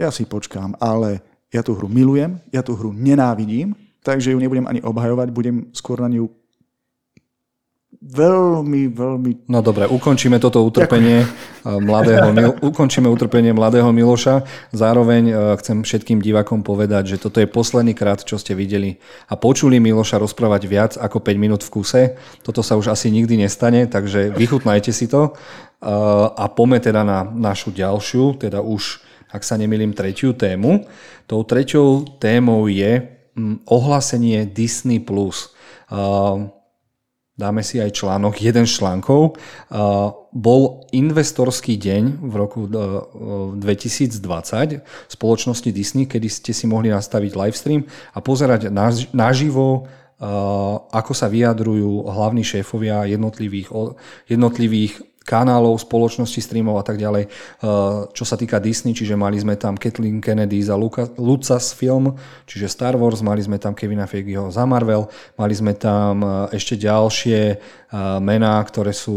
[0.00, 4.64] Ja si počkám, ale ja tú hru milujem, ja tú hru nenávidím, takže ju nebudem
[4.64, 6.32] ani obhajovať, budem skôr na ňu
[8.02, 9.30] veľmi, veľmi...
[9.46, 11.86] No dobre, ukončíme toto utrpenie Ďakujem.
[11.86, 12.26] mladého,
[12.58, 14.42] ukončíme utrpenie mladého Miloša.
[14.74, 18.98] Zároveň e, chcem všetkým divakom povedať, že toto je posledný krát, čo ste videli
[19.30, 22.02] a počuli Miloša rozprávať viac ako 5 minút v kuse.
[22.42, 25.32] Toto sa už asi nikdy nestane, takže vychutnajte si to e,
[26.34, 30.84] a poďme teda na našu ďalšiu, teda už ak sa nemýlim, tretiu tému.
[31.24, 33.00] Tou treťou témou je
[33.34, 35.00] mm, ohlásenie Disney+.
[35.00, 35.50] Plus.
[37.32, 39.40] Dáme si aj článok, jeden z článkov.
[40.32, 44.20] Bol investorský deň v roku 2020
[45.08, 48.68] spoločnosti Disney, kedy ste si mohli nastaviť livestream a pozerať
[49.16, 49.88] naživo
[50.92, 53.74] ako sa vyjadrujú hlavní šéfovia jednotlivých,
[54.30, 57.30] jednotlivých kanálov, spoločnosti streamov a tak ďalej, eh,
[58.10, 60.74] čo sa týka Disney, čiže mali sme tam Kathleen Kennedy za
[61.16, 65.06] Lucasfilm, čiže Star Wars, mali sme tam Kevina Feigeho za Marvel,
[65.38, 67.58] mali sme tam eh, ešte ďalšie eh,
[68.20, 69.14] mená, ktoré sú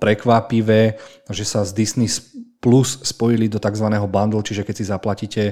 [0.00, 0.96] prekvapivé,
[1.30, 2.08] že sa z Disney
[2.58, 3.86] Plus spojili do tzv.
[4.10, 5.44] bundle, čiže keď si zaplatíte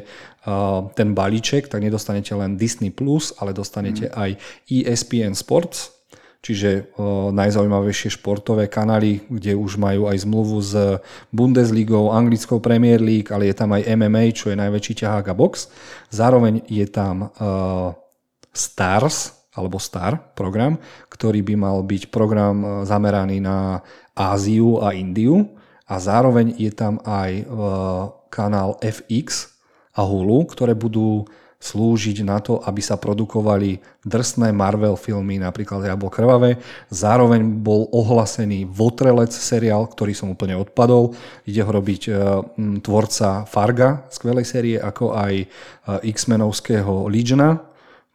[0.98, 4.14] ten balíček, tak nedostanete len Disney Plus, ale dostanete mm.
[4.18, 4.30] aj
[4.66, 5.95] ESPN Sports,
[6.46, 6.94] čiže
[7.34, 10.78] najzaujímavejšie športové kanály, kde už majú aj zmluvu s
[11.34, 15.66] Bundesligou, anglickou Premier League, ale je tam aj MMA, čo je najväčší ťahák a box.
[16.14, 17.34] Zároveň je tam
[18.54, 20.76] Stars, alebo Star program,
[21.08, 23.80] ktorý by mal byť program zameraný na
[24.12, 25.56] Áziu a Indiu
[25.88, 27.48] a zároveň je tam aj
[28.28, 29.56] kanál FX
[29.96, 31.24] a Hulu, ktoré budú
[31.66, 36.62] slúžiť na to, aby sa produkovali drsné Marvel filmy, napríklad Jablo krvavé.
[36.94, 41.18] Zároveň bol ohlasený Votrelec seriál, ktorý som úplne odpadol.
[41.42, 42.10] Ide ho robiť e,
[42.86, 45.46] tvorca Farga, skvelej série, ako aj e,
[46.14, 47.58] X-menovského Legiona,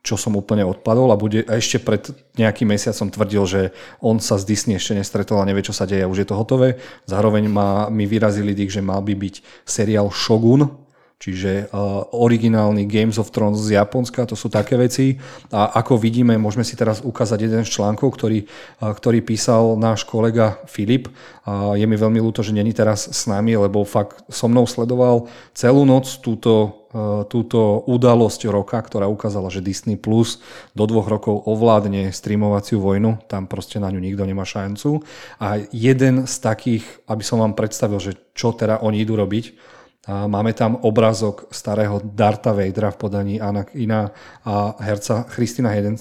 [0.02, 2.02] čo som úplne odpadol a, bude, a ešte pred
[2.34, 3.62] nejakým mesiacom tvrdil, že
[4.02, 6.82] on sa z Disney ešte nestretol a nevie, čo sa deje už je to hotové.
[7.06, 10.81] Zároveň ma, mi vyrazili dých, že mal by byť seriál Shogun,
[11.22, 15.22] čiže uh, originálny Games of Thrones z Japonska, to sú také veci.
[15.54, 20.02] A ako vidíme, môžeme si teraz ukázať jeden z článkov, ktorý, uh, ktorý písal náš
[20.10, 21.14] kolega Filip.
[21.46, 25.30] Uh, je mi veľmi ľúto, že není teraz s nami, lebo fakt so mnou sledoval
[25.54, 30.42] celú noc túto uh, túto udalosť roka, ktorá ukázala, že Disney Plus
[30.74, 35.06] do dvoch rokov ovládne streamovaciu vojnu, tam proste na ňu nikto nemá šancu.
[35.38, 40.26] A jeden z takých, aby som vám predstavil, že čo teda oni idú robiť, a
[40.26, 44.10] máme tam obrazok starého Darta Vadera v podaní Anakina
[44.42, 45.94] a herca Christina Hayden.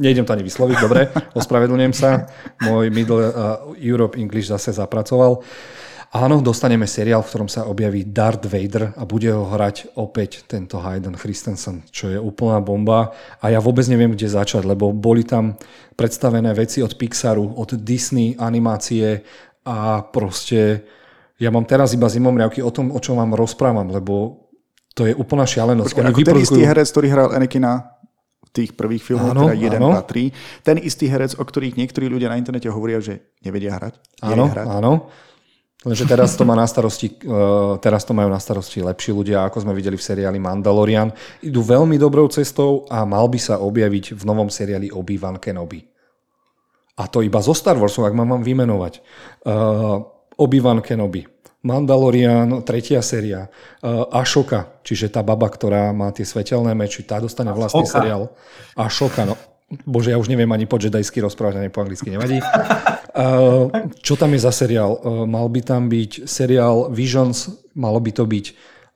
[0.00, 2.24] Nejdem to ani vysloviť, dobre, ospravedlňujem sa.
[2.64, 3.28] Môj Middle
[3.76, 5.44] Europe English zase zapracoval.
[6.14, 10.78] Áno, dostaneme seriál, v ktorom sa objaví Darth Vader a bude ho hrať opäť tento
[10.78, 13.12] Hayden Christensen, čo je úplná bomba.
[13.42, 15.58] A ja vôbec neviem, kde začať, lebo boli tam
[15.98, 19.26] predstavené veci od Pixaru, od Disney animácie
[19.66, 20.86] a proste
[21.44, 24.48] ja mám teraz iba zimomriavky o tom, o čom vám rozprávam, lebo
[24.96, 25.92] to je úplná šialenosť.
[25.92, 27.98] Počkej, ako ten istý herec, ktorý hral Anakina
[28.46, 29.92] v tých prvých filmoch, áno, teda jeden áno.
[29.92, 30.30] patrí,
[30.62, 34.00] ten istý herec, o ktorých niektorí ľudia na internete hovoria, že nevedia hrať.
[34.22, 34.66] Áno, hrať.
[34.70, 34.92] áno.
[35.84, 39.68] Lenže teraz to, má na starosti, uh, teraz to majú na starosti lepší ľudia, ako
[39.68, 41.12] sme videli v seriáli Mandalorian.
[41.44, 45.84] Idú veľmi dobrou cestou a mal by sa objaviť v novom seriáli Obi-Wan Kenobi.
[46.94, 49.02] A to iba zo Star Warsu, ak mám, mám vymenovať.
[49.42, 49.98] Uh,
[50.38, 51.33] Obi-Wan Kenobi,
[51.64, 53.48] Mandalorian, tretia séria,
[53.80, 57.96] uh, Ashoka, čiže tá baba, ktorá má tie svetelné meči, tá dostane vlastný Ashoka.
[57.96, 58.22] seriál.
[58.76, 59.34] Ashoka, no.
[59.88, 62.38] Bože, ja už neviem ani po jedajsky rozprávať, ani po anglicky, nevadí.
[63.14, 63.70] Uh,
[64.02, 64.98] čo tam je za seriál?
[64.98, 67.46] Uh, mal by tam byť seriál Visions,
[67.78, 68.46] malo by to byť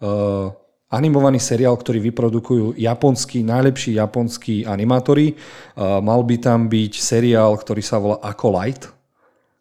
[0.02, 0.50] uh,
[0.90, 5.38] animovaný seriál, ktorý vyprodukujú japonskí, najlepší japonskí animátori.
[5.78, 8.90] Uh, mal by tam byť seriál, ktorý sa volá Acolyte,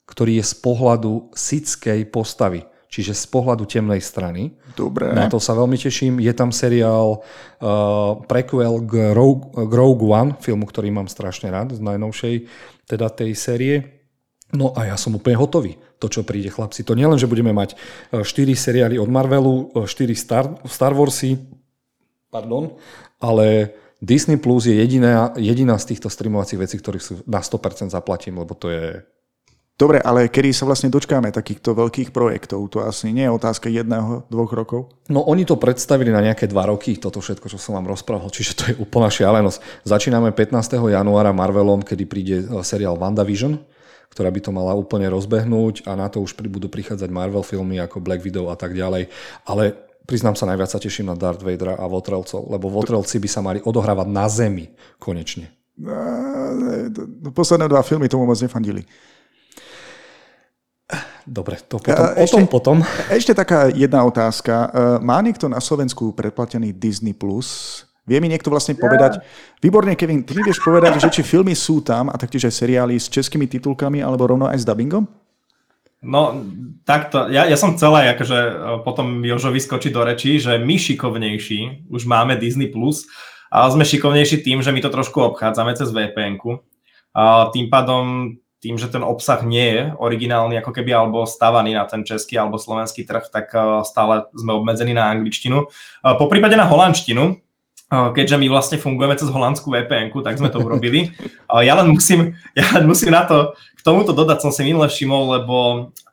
[0.09, 4.55] ktorý je z pohľadu sickej postavy, čiže z pohľadu temnej strany.
[4.73, 5.11] Dobre.
[5.11, 6.23] Na to sa veľmi teším.
[6.23, 11.75] Je tam seriál uh, prequel k Rogue, k Rogue One, filmu, ktorý mám strašne rád,
[11.75, 12.35] z najnovšej
[12.87, 13.75] teda tej série.
[14.55, 15.75] No a ja som úplne hotový.
[15.99, 16.85] To, čo príde, chlapci.
[16.85, 17.73] To nielen, že budeme mať
[18.13, 21.41] 4 uh, seriály od Marvelu, 4 uh, Star, Star Warsy,
[22.29, 22.77] pardon,
[23.17, 28.37] ale Disney Plus je jediná, jediná z týchto streamovacích vecí, ktorých sú na 100% zaplatím,
[28.37, 29.01] lebo to je
[29.77, 32.65] Dobre, ale kedy sa vlastne dočkáme takýchto veľkých projektov?
[32.73, 34.89] To asi nie je otázka jedného, dvoch rokov?
[35.05, 38.57] No oni to predstavili na nejaké dva roky, toto všetko, čo som vám rozprával, čiže
[38.57, 39.85] to je úplná šialenosť.
[39.85, 40.81] Začíname 15.
[40.81, 43.61] januára Marvelom, kedy príde e, seriál WandaVision,
[44.09, 48.01] ktorá by to mala úplne rozbehnúť a na to už budú prichádzať Marvel filmy ako
[48.01, 49.13] Black Widow a tak ďalej.
[49.45, 49.77] Ale
[50.09, 53.61] priznám sa, najviac sa teším na Darth Vadera a Votrelcov, lebo Votrelci by sa mali
[53.61, 55.53] odohrávať na Zemi konečne.
[57.29, 58.81] Posledné dva filmy tomu moc nefandili.
[61.27, 62.77] Dobre, to potom, ešte, o tom potom.
[63.11, 64.53] Ešte taká jedna otázka.
[64.53, 64.67] E,
[65.03, 67.11] má niekto na Slovensku predplatený Disney+.
[67.11, 67.83] Plus?
[68.07, 69.23] Vie mi niekto vlastne povedať, ja.
[69.59, 72.95] výborne Kevin, ty mi vieš povedať, že či filmy sú tam a taktiež aj seriály
[72.95, 75.03] s českými titulkami alebo rovno aj s dubbingom?
[75.99, 76.39] No,
[76.87, 78.53] takto, ja, ja som celé akože e,
[78.87, 83.03] potom Jožo vyskočiť do rečí, že my šikovnejší už máme Disney+, Plus,
[83.51, 86.63] ale sme šikovnejší tým, že my to trošku obchádzame cez VPN-ku.
[87.11, 91.85] A tým pádom tým, že ten obsah nie je originálny ako keby alebo stavaný na
[91.85, 95.69] ten český alebo slovenský trh, tak eh, stále sme obmedzení na angličtinu.
[95.69, 100.49] Eh, po prípade na holandštinu, eh, keďže my vlastne fungujeme cez holandskú vpn tak sme
[100.49, 101.13] to urobili.
[101.47, 105.37] Ja len musím, ja len musím na to, k tomuto dodať som si minule všimol,
[105.37, 105.55] lebo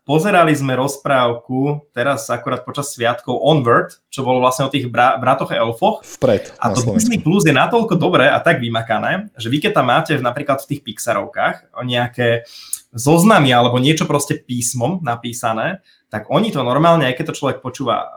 [0.05, 5.49] Pozerali sme rozprávku teraz akurát počas sviatkov Onward, čo bolo vlastne o tých bra- bratoch
[5.49, 6.05] elfoch.
[6.21, 6.53] Vpred.
[6.61, 10.13] A to Disney Plus je natoľko dobré a tak vymakané, že vy keď tam máte
[10.21, 12.45] napríklad v tých Pixarovkách nejaké
[12.93, 15.81] zoznamy alebo niečo proste písmom napísané,
[16.13, 18.09] tak oni to normálne, aj keď to človek počúva uh,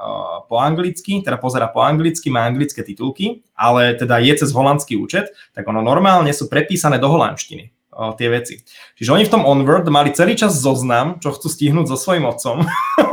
[0.44, 5.32] po anglicky, teda pozera po anglicky, má anglické titulky, ale teda je cez holandský účet,
[5.56, 7.77] tak ono normálne sú prepísané do holandštiny
[8.18, 8.62] tie veci.
[8.98, 12.62] Čiže oni v tom Onward mali celý čas zoznam, čo chcú stihnúť so svojím otcom.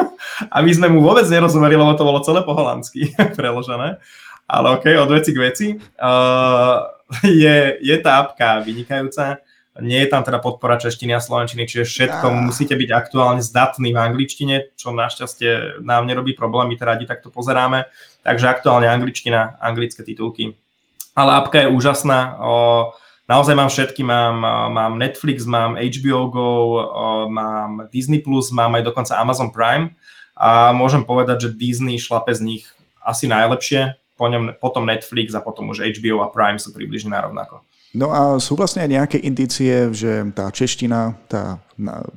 [0.55, 3.99] a my sme mu vôbec nerozumeli, lebo to bolo celé po holandsky preložené.
[4.45, 5.67] Ale OK, od veci k veci.
[5.97, 6.85] Uh,
[7.43, 9.41] je, je tá apka vynikajúca.
[9.83, 12.37] Nie je tam teda podpora češtiny a slovenčiny, čiže všetko ja.
[12.47, 17.35] musíte byť aktuálne zdatný v angličtine, čo našťastie nám nerobí problém, my to radi takto
[17.35, 17.91] pozeráme.
[18.23, 20.55] Takže aktuálne angličtina, anglické titulky.
[21.19, 22.39] Ale apka je úžasná.
[22.39, 22.95] Uh,
[23.29, 24.41] naozaj mám všetky, mám,
[24.73, 26.49] mám Netflix, mám HBO Go,
[27.29, 29.97] mám Disney+, mám aj dokonca Amazon Prime
[30.35, 32.65] a môžem povedať, že Disney šlape z nich
[33.05, 33.97] asi najlepšie.
[34.15, 37.67] po ňom, potom Netflix a potom už HBO a Prime sú približne na rovnako.
[37.95, 41.63] No a sú vlastne aj nejaké indície, že tá čeština, tá,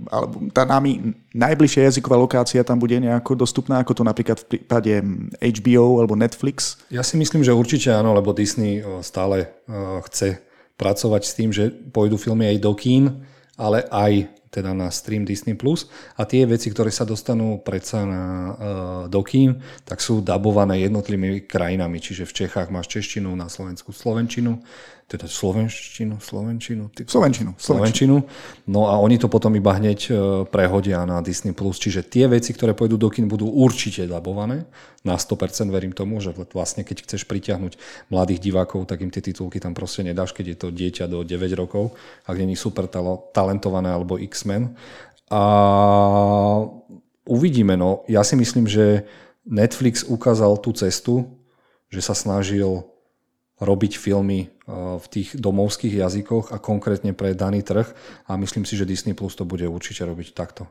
[0.09, 4.93] alebo tá nami najbližšia jazyková lokácia tam bude nejako dostupná, ako to napríklad v prípade
[5.37, 6.81] HBO alebo Netflix?
[6.89, 9.53] Ja si myslím, že určite áno, lebo Disney stále
[10.09, 10.41] chce
[10.77, 13.25] pracovať s tým, že pôjdu filmy aj do kín,
[13.57, 15.53] ale aj teda na stream Disney+.
[15.53, 15.85] Plus
[16.15, 21.45] a tie veci, ktoré sa dostanú predsa na, uh, do kín, tak sú dabované jednotlivými
[21.45, 21.99] krajinami.
[21.99, 24.63] Čiže v Čechách máš češtinu, na Slovensku slovenčinu,
[25.07, 27.07] teda slovenštinu, slovenčinu, ty...
[27.07, 28.27] slovenčinu, slovenčinu.
[28.67, 30.11] No a oni to potom iba hneď e,
[30.51, 31.55] prehodia na Disney+.
[31.55, 31.79] Plus.
[31.79, 34.67] Čiže tie veci, ktoré pôjdu do kin, budú určite dabované.
[35.07, 37.79] Na 100% verím tomu, že vlastne keď chceš pritiahnuť
[38.11, 41.55] mladých divákov, tak im tie titulky tam proste nedáš, keď je to dieťa do 9
[41.55, 41.95] rokov,
[42.27, 42.91] ak není super
[43.31, 44.75] talentované alebo X-Men.
[45.31, 45.43] A
[47.23, 48.03] uvidíme, no.
[48.11, 49.07] Ja si myslím, že
[49.47, 51.31] Netflix ukázal tú cestu,
[51.87, 52.83] že sa snažil
[53.63, 57.87] robiť filmy v tých domovských jazykoch a konkrétne pre daný trh
[58.27, 60.67] a myslím si, že Disney Plus to bude určite robiť takto.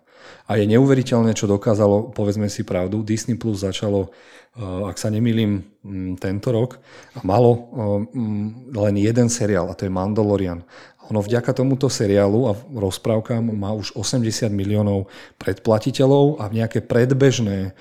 [0.52, 5.64] A je neuveriteľné, čo dokázalo, povedzme si pravdu, Disney Plus začalo, eh, ak sa nemýlim,
[5.80, 6.76] mm, tento rok
[7.16, 7.64] a malo eh,
[8.12, 10.60] mm, len jeden seriál a to je Mandalorian.
[11.08, 15.08] Ono vďaka tomuto seriálu a rozprávkam má už 80 miliónov
[15.40, 17.78] predplatiteľov a nejaké predbežné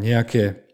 [0.00, 0.69] nejaké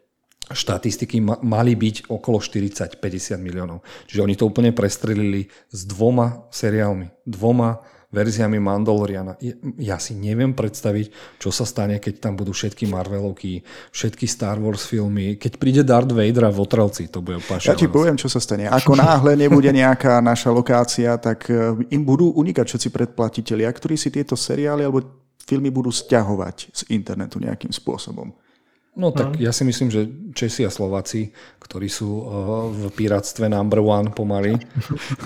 [0.46, 3.02] štatistiky mali byť okolo 40-50
[3.42, 3.82] miliónov.
[4.06, 9.34] Čiže oni to úplne prestrelili s dvoma seriálmi, dvoma verziami Mandaloriana.
[9.82, 14.86] Ja si neviem predstaviť, čo sa stane, keď tam budú všetky Marvelovky, všetky Star Wars
[14.86, 15.34] filmy.
[15.34, 17.74] Keď príde Darth Vader v Otrelci, to bude opašené.
[17.74, 18.70] Ja ti poviem, čo sa stane.
[18.70, 24.14] Ako náhle nebude nejaká naša lokácia, tak e, im budú unikať všetci predplatitelia, ktorí si
[24.14, 25.02] tieto seriály alebo
[25.42, 28.45] filmy budú stiahovať z internetu nejakým spôsobom.
[28.96, 29.40] No tak no.
[29.40, 31.28] ja si myslím, že Česi a Slováci,
[31.66, 34.54] ktorí sú uh, v piráctve number one pomaly.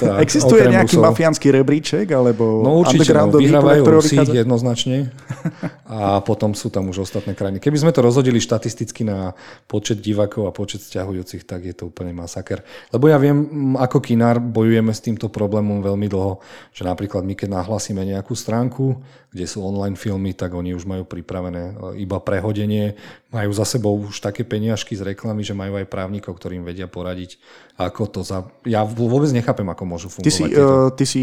[0.01, 1.13] Tak Existuje nejaký Rusov...
[1.13, 2.09] mafiánsky rebríček?
[2.09, 5.13] Alebo no určite, no, vyhrávajú Rusi jednoznačne
[5.91, 7.61] a potom sú tam už ostatné krajiny.
[7.61, 9.37] Keby sme to rozhodili štatisticky na
[9.69, 12.65] počet divákov a počet stiahujúcich, tak je to úplne masaker.
[12.89, 16.41] Lebo ja viem, ako kinár bojujeme s týmto problémom veľmi dlho,
[16.73, 18.97] že napríklad my keď nahlasíme nejakú stránku,
[19.31, 22.99] kde sú online filmy, tak oni už majú pripravené e, iba prehodenie,
[23.31, 27.41] majú za sebou už také peniažky z reklamy, že majú aj právnikov, ktorým vedia poradiť,
[27.79, 28.47] ako to za...
[28.67, 30.27] Ja vôbec nechápem, ako môžu fungovať.
[30.27, 31.23] Ty si, uh, ty si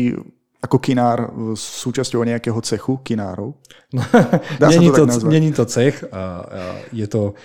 [0.58, 1.20] ako kinár
[1.54, 3.54] súčasťou nejakého cechu kinárov?
[3.94, 4.02] No,
[4.62, 6.02] Dá není, to, to není to cech,
[6.90, 7.38] je to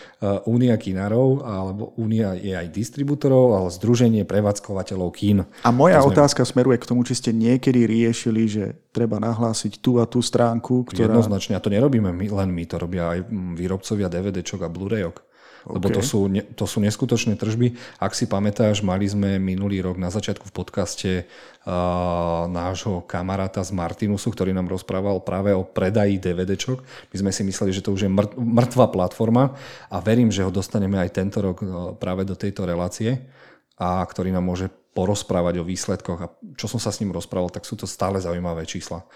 [0.48, 5.44] únia kinárov, alebo únia je aj distribútorov, ale združenie prevádzkovateľov kín.
[5.61, 6.64] A moja to otázka sme...
[6.64, 8.64] smeruje k tomu, či ste niekedy riešili, že
[8.96, 11.12] treba nahlásiť tú a tú stránku, ktorá...
[11.12, 13.29] Jednoznačne, a to nerobíme my, len my, to robia aj
[13.61, 15.32] výrobcovia DVDčok a Blu-rayok.
[15.62, 15.75] Okay.
[15.79, 16.27] Lebo to sú,
[16.59, 17.79] to sú neskutočné tržby.
[18.03, 23.70] Ak si pamätáš, mali sme minulý rok na začiatku v podcaste uh, nášho kamaráta z
[23.70, 26.83] Martinusu, ktorý nám rozprával práve o predaji DVDčok.
[27.14, 29.55] My sme si mysleli, že to už je mŕtva platforma
[29.87, 33.22] a verím, že ho dostaneme aj tento rok uh, práve do tejto relácie
[33.79, 36.18] a ktorý nám môže porozprávať o výsledkoch.
[36.18, 36.27] A
[36.59, 39.07] čo som sa s ním rozprával, tak sú to stále zaujímavé čísla.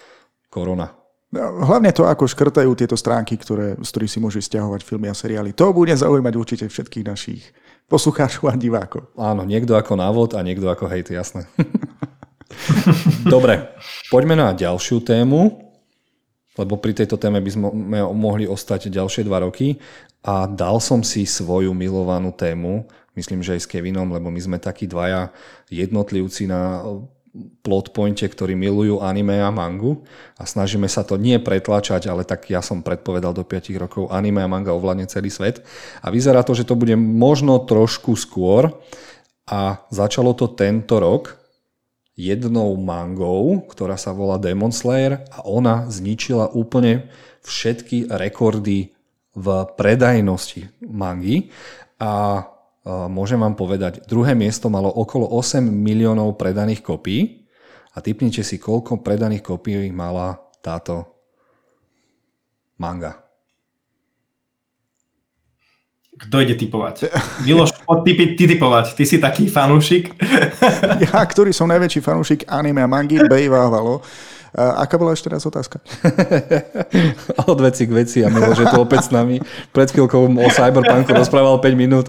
[0.46, 5.16] Korona hlavne to, ako škrtajú tieto stránky, ktoré, z ktorých si môžeš stiahovať filmy a
[5.16, 5.50] seriály.
[5.58, 7.42] To bude zaujímať určite všetkých našich
[7.90, 9.10] poslucháčov a divákov.
[9.18, 11.46] Áno, niekto ako návod a niekto ako hejt, jasné.
[13.26, 13.74] Dobre,
[14.10, 15.66] poďme na ďalšiu tému,
[16.56, 17.66] lebo pri tejto téme by sme
[18.14, 19.76] mohli ostať ďalšie dva roky
[20.24, 24.58] a dal som si svoju milovanú tému, myslím, že aj s Kevinom, lebo my sme
[24.58, 25.30] takí dvaja
[25.70, 26.82] jednotlivci na
[27.60, 30.04] plot pointe, ktorí milujú anime a mangu
[30.40, 34.40] a snažíme sa to nie pretlačať, ale tak ja som predpovedal do 5 rokov anime
[34.40, 35.60] a manga ovládne celý svet.
[36.00, 38.72] A vyzerá to, že to bude možno trošku skôr
[39.46, 41.36] a začalo to tento rok
[42.16, 47.12] jednou mangou, ktorá sa volá Demon Slayer a ona zničila úplne
[47.44, 48.96] všetky rekordy
[49.36, 49.46] v
[49.76, 51.52] predajnosti mangy.
[52.00, 52.40] A
[52.86, 57.44] môžem vám povedať, druhé miesto malo okolo 8 miliónov predaných kopí
[57.90, 61.02] a typnite si, koľko predaných kopí mala táto
[62.78, 63.25] manga.
[66.16, 67.12] Kto ide typovať?
[67.44, 67.76] Miloš,
[68.08, 68.96] ty, ty typovať.
[68.96, 70.12] Ty si taký fanúšik.
[70.96, 74.00] Ja, ktorý som najväčší fanúšik anime a mangy, bejvávalo.
[74.56, 75.84] A aká bola ešte raz otázka?
[77.52, 79.36] Od veci k veci a Milo, že tu opäť s nami.
[79.68, 82.08] Pred chvíľkou o Cyberpunku rozprával 5 minút.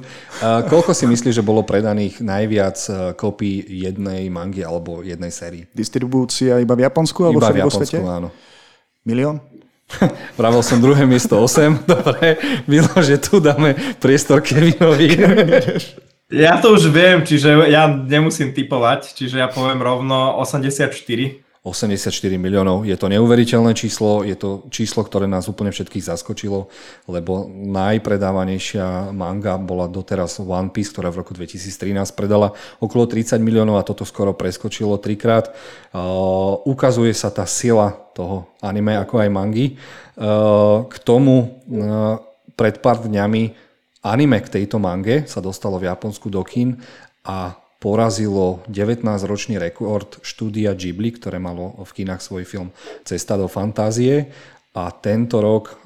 [0.72, 5.68] Koľko si myslíš, že bolo predaných najviac e, kopí jednej mangy alebo jednej sérii?
[5.76, 8.00] Distribúcia iba v Japonsku alebo iba v Japonsku, svete?
[8.00, 8.32] áno.
[9.04, 9.44] Milión?
[10.40, 11.84] Vravel som druhé miesto 8.
[11.88, 15.16] Dobre, Milo, že tu dáme priestor Kevinovi.
[16.28, 20.92] Ja to už viem, čiže ja nemusím typovať, čiže ja poviem rovno 84.
[21.66, 22.86] 84 miliónov.
[22.86, 26.70] Je to neuveriteľné číslo, je to číslo, ktoré nás úplne všetkých zaskočilo,
[27.10, 33.82] lebo najpredávanejšia manga bola doteraz One Piece, ktorá v roku 2013 predala okolo 30 miliónov
[33.82, 35.52] a toto skoro preskočilo trikrát.
[35.92, 39.76] Uh, ukazuje sa tá sila toho anime ako aj mangy.
[40.18, 42.22] Uh, k tomu uh,
[42.58, 43.54] pred pár dňami
[44.02, 46.80] anime k tejto mange sa dostalo v Japonsku do kin
[47.28, 52.70] a porazilo 19-ročný rekord štúdia Ghibli, ktoré malo v kinách svoj film
[53.06, 54.34] Cesta do fantázie
[54.78, 55.82] a tento rok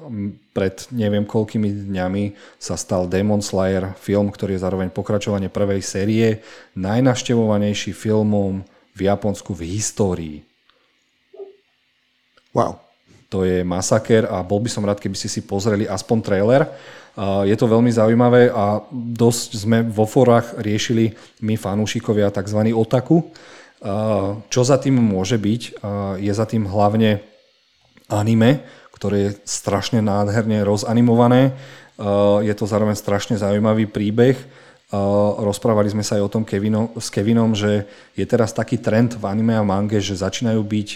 [0.52, 2.24] pred neviem koľkými dňami
[2.60, 6.44] sa stal Demon Slayer, film, ktorý je zároveň pokračovanie prvej série,
[6.76, 8.60] najnaštevovanejší filmom
[8.92, 10.38] v Japonsku v histórii.
[12.52, 12.84] Wow.
[13.32, 16.68] To je masaker a bol by som rád, keby ste si pozreli aspoň trailer.
[17.20, 21.12] Je to veľmi zaujímavé a dosť sme vo forách riešili
[21.44, 22.72] my fanúšikovia tzv.
[22.72, 23.28] otaku.
[24.48, 25.62] Čo za tým môže byť?
[26.24, 27.20] Je za tým hlavne
[28.08, 28.64] anime,
[28.96, 31.52] ktoré je strašne nádherne rozanimované.
[32.40, 34.40] Je to zároveň strašne zaujímavý príbeh.
[35.36, 37.84] Rozprávali sme sa aj o tom Kevino, s Kevinom, že
[38.16, 40.88] je teraz taký trend v anime a mange, že začínajú byť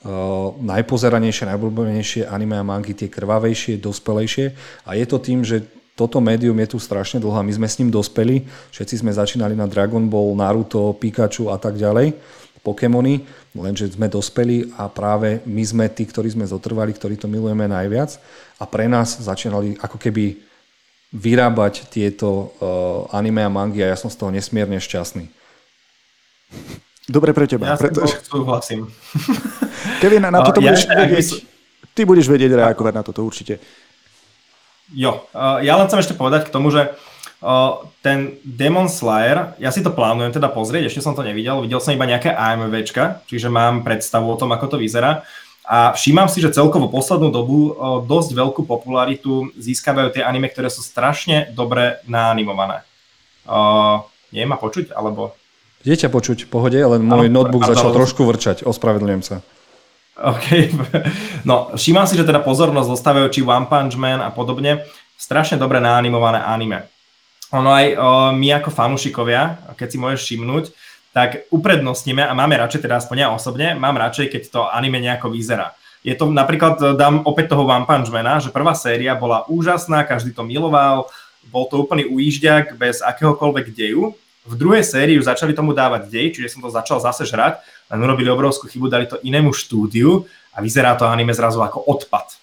[0.00, 4.56] Uh, najpozeranejšie, najobľúbenejšie anime a mangy, tie krvavejšie, dospelejšie.
[4.88, 5.60] A je to tým, že
[5.92, 8.48] toto médium je tu strašne dlho a my sme s ním dospeli.
[8.72, 12.16] Všetci sme začínali na Dragon Ball, Naruto, Pikachu a tak ďalej,
[12.64, 17.68] Pokémony, lenže sme dospeli a práve my sme tí, ktorí sme zotrvali, ktorí to milujeme
[17.68, 18.16] najviac
[18.56, 20.40] a pre nás začínali ako keby
[21.12, 22.48] vyrábať tieto uh,
[23.12, 25.28] anime a mangy a ja som z toho nesmierne šťastný.
[27.10, 27.74] Dobre pre teba.
[27.74, 28.22] Ja pretože...
[28.22, 28.86] súhlasím.
[30.02, 31.28] Kevin, na toto ja, budeš vedieť,
[31.90, 33.58] ty budeš vedieť reagovať na toto určite.
[34.94, 36.94] Jo, ja len chcem ešte povedať k tomu, že
[38.04, 41.96] ten Demon Slayer, ja si to plánujem teda pozrieť, ešte som to nevidel, videl som
[41.96, 45.26] iba nejaké AMVčka, čiže mám predstavu o tom, ako to vyzerá.
[45.70, 50.82] A všímam si, že celkovo poslednú dobu dosť veľkú popularitu získavajú tie anime, ktoré sú
[50.82, 52.82] strašne dobre naanimované.
[53.46, 54.02] Uh,
[54.34, 55.38] nie ma počuť, alebo
[55.80, 58.68] je ťa počuť pohode, len môj ano, notebook začal trošku vrčať.
[58.68, 59.36] Ospravedlňujem sa.
[60.20, 60.46] OK.
[61.48, 64.84] No, všímam si, že teda pozornosť dostávajú či One Punch Man a podobne.
[65.16, 66.84] Strašne dobre naanimované anime.
[67.56, 67.96] Ono aj o,
[68.36, 70.64] my ako fanúšikovia, keď si môžeš všimnúť,
[71.16, 75.32] tak uprednostníme a máme radšej, teda aspoň ja osobne, mám radšej, keď to anime nejako
[75.32, 75.72] vyzerá.
[76.04, 80.36] Je to napríklad, dám opäť toho One Punch Mana, že prvá séria bola úžasná, každý
[80.36, 81.08] to miloval,
[81.48, 84.12] bol to úplný ujížďak bez akéhokoľvek deju
[84.46, 87.60] v druhej sérii už začali tomu dávať dej, čiže som to začal zase žrať,
[87.92, 90.24] len urobili obrovskú chybu, dali to inému štúdiu
[90.56, 92.40] a vyzerá to anime zrazu ako odpad.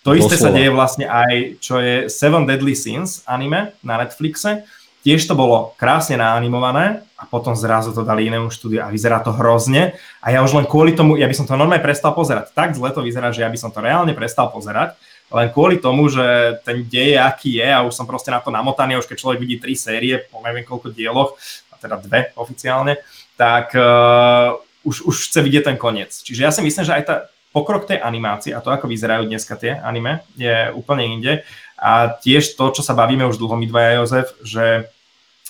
[0.00, 4.64] To isté sa deje vlastne aj, čo je Seven Deadly Sins anime na Netflixe.
[5.00, 9.32] Tiež to bolo krásne naanimované a potom zrazu to dali inému štúdiu a vyzerá to
[9.32, 9.96] hrozne.
[10.24, 12.52] A ja už len kvôli tomu, ja by som to normálne prestal pozerať.
[12.52, 14.96] Tak zle to vyzerá, že ja by som to reálne prestal pozerať
[15.30, 18.98] len kvôli tomu, že ten dej aký je a už som proste na to namotaný,
[18.98, 21.38] už keď človek vidí tri série po neviem koľko dieloch,
[21.70, 22.98] a teda dve oficiálne,
[23.38, 26.10] tak uh, už, už chce vidieť ten koniec.
[26.10, 27.16] Čiže ja si myslím, že aj tá
[27.54, 31.46] pokrok tej animácie a to, ako vyzerajú dneska tie anime, je úplne inde.
[31.80, 34.90] A tiež to, čo sa bavíme už dlho my dvaja, Jozef, že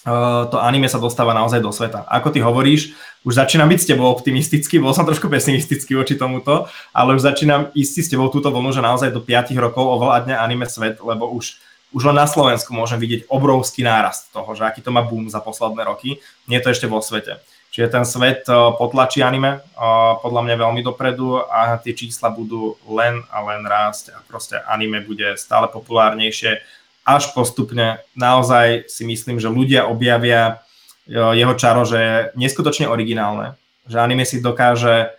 [0.07, 2.05] uh, to anime sa dostáva naozaj do sveta.
[2.05, 6.65] Ako ty hovoríš, už začínam byť s tebou optimistický, bol som trošku pesimistický voči tomuto,
[6.97, 10.65] ale už začínam ísť s tebou túto vlnu, že naozaj do 5 rokov ovládne anime
[10.65, 11.61] svet, lebo už,
[11.93, 15.45] už len na Slovensku môžem vidieť obrovský nárast toho, že aký to má boom za
[15.45, 16.17] posledné roky.
[16.49, 17.37] Nie je to ešte vo svete.
[17.71, 19.85] Čiže ten svet eh, potlačí anime eh,
[20.19, 25.05] podľa mňa veľmi dopredu a tie čísla budú len a len rásť a proste anime
[25.05, 26.59] bude stále populárnejšie
[27.07, 28.03] až postupne.
[28.19, 30.63] Naozaj si myslím, že ľudia objavia
[31.09, 33.57] jeho čaro, že je neskutočne originálne,
[33.89, 35.15] že anime si dokáže,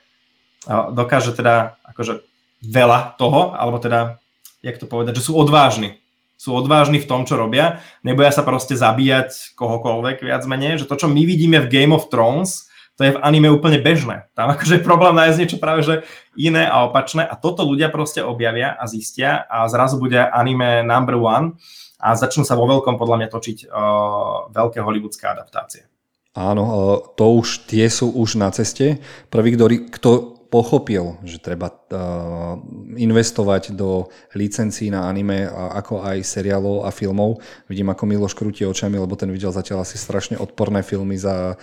[0.69, 2.21] dokáže teda akože
[2.61, 4.21] veľa toho, alebo teda,
[4.61, 5.97] jak to povedať, že sú odvážni.
[6.41, 10.97] Sú odvážni v tom, čo robia, neboja sa proste zabíjať kohokoľvek viac menej, že to,
[10.97, 14.29] čo my vidíme v Game of Thrones, to je v anime úplne bežné.
[14.37, 16.05] Tam akože je problém nájsť niečo práve že
[16.37, 17.25] iné a opačné.
[17.25, 21.57] A toto ľudia proste objavia a zistia a zrazu bude anime number one
[22.01, 25.85] a začnú sa vo veľkom podľa mňa točiť uh, veľké hollywoodske adaptácie.
[26.33, 26.73] Áno, uh,
[27.13, 28.97] to už, tie sú už na ceste.
[29.29, 30.09] Prvý, kto, kto
[30.51, 32.57] pochopil, že treba uh,
[32.97, 37.39] investovať do licencií na anime, ako aj seriálov a filmov.
[37.71, 41.55] Vidím, ako Miloš krúti očami, lebo ten videl zatiaľ asi strašne odporné filmy za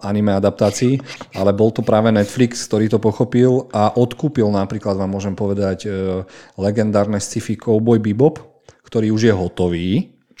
[0.00, 0.96] anime adaptácií,
[1.36, 5.88] ale bol to práve Netflix, ktorý to pochopil a odkúpil napríklad, vám môžem povedať,
[6.56, 8.51] legendárne sci-fi Cowboy Bebop,
[8.92, 9.88] ktorý už je hotový,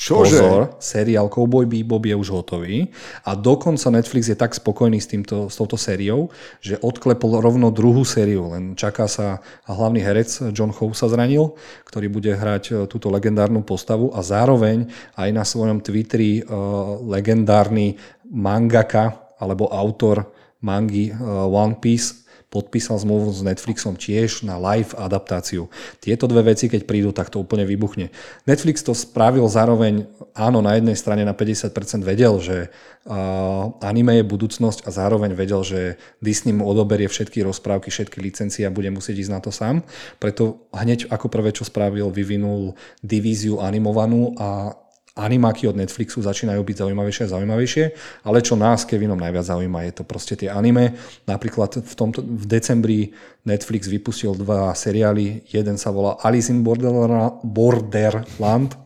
[0.02, 0.40] Čože?
[0.40, 2.90] Pozor, seriál Cowboy Bebop je už hotový.
[3.22, 8.02] A dokonca Netflix je tak spokojný s, týmto, s touto sériou, že odklepol rovno druhú
[8.02, 11.54] sériu, len čaká sa a hlavný herec John Howe sa zranil,
[11.86, 17.94] ktorý bude hrať e, túto legendárnu postavu a zároveň aj na svojom Twitteri uh, legendárny
[18.26, 20.34] mangaka alebo autor
[20.64, 22.21] mangy uh, One Piece
[22.52, 25.72] podpísal zmluvu s Netflixom tiež na live adaptáciu.
[26.04, 28.12] Tieto dve veci, keď prídu, tak to úplne vybuchne.
[28.44, 30.04] Netflix to spravil zároveň,
[30.36, 31.72] áno, na jednej strane na 50%
[32.04, 32.68] vedel, že
[33.08, 38.68] uh, anime je budúcnosť a zároveň vedel, že Disney mu odoberie všetky rozprávky, všetky licencie
[38.68, 39.80] a bude musieť ísť na to sám.
[40.20, 44.76] Preto hneď ako prvé, čo spravil, vyvinul divíziu animovanú a
[45.12, 47.84] animáky od Netflixu začínajú byť zaujímavejšie a zaujímavejšie,
[48.24, 50.96] ale čo nás Kevinom najviac zaujíma je to proste tie anime.
[51.28, 53.12] Napríklad v, tomto, v decembri
[53.44, 58.78] Netflix vypustil dva seriály, jeden sa volá Alice in Borderland, Borderland.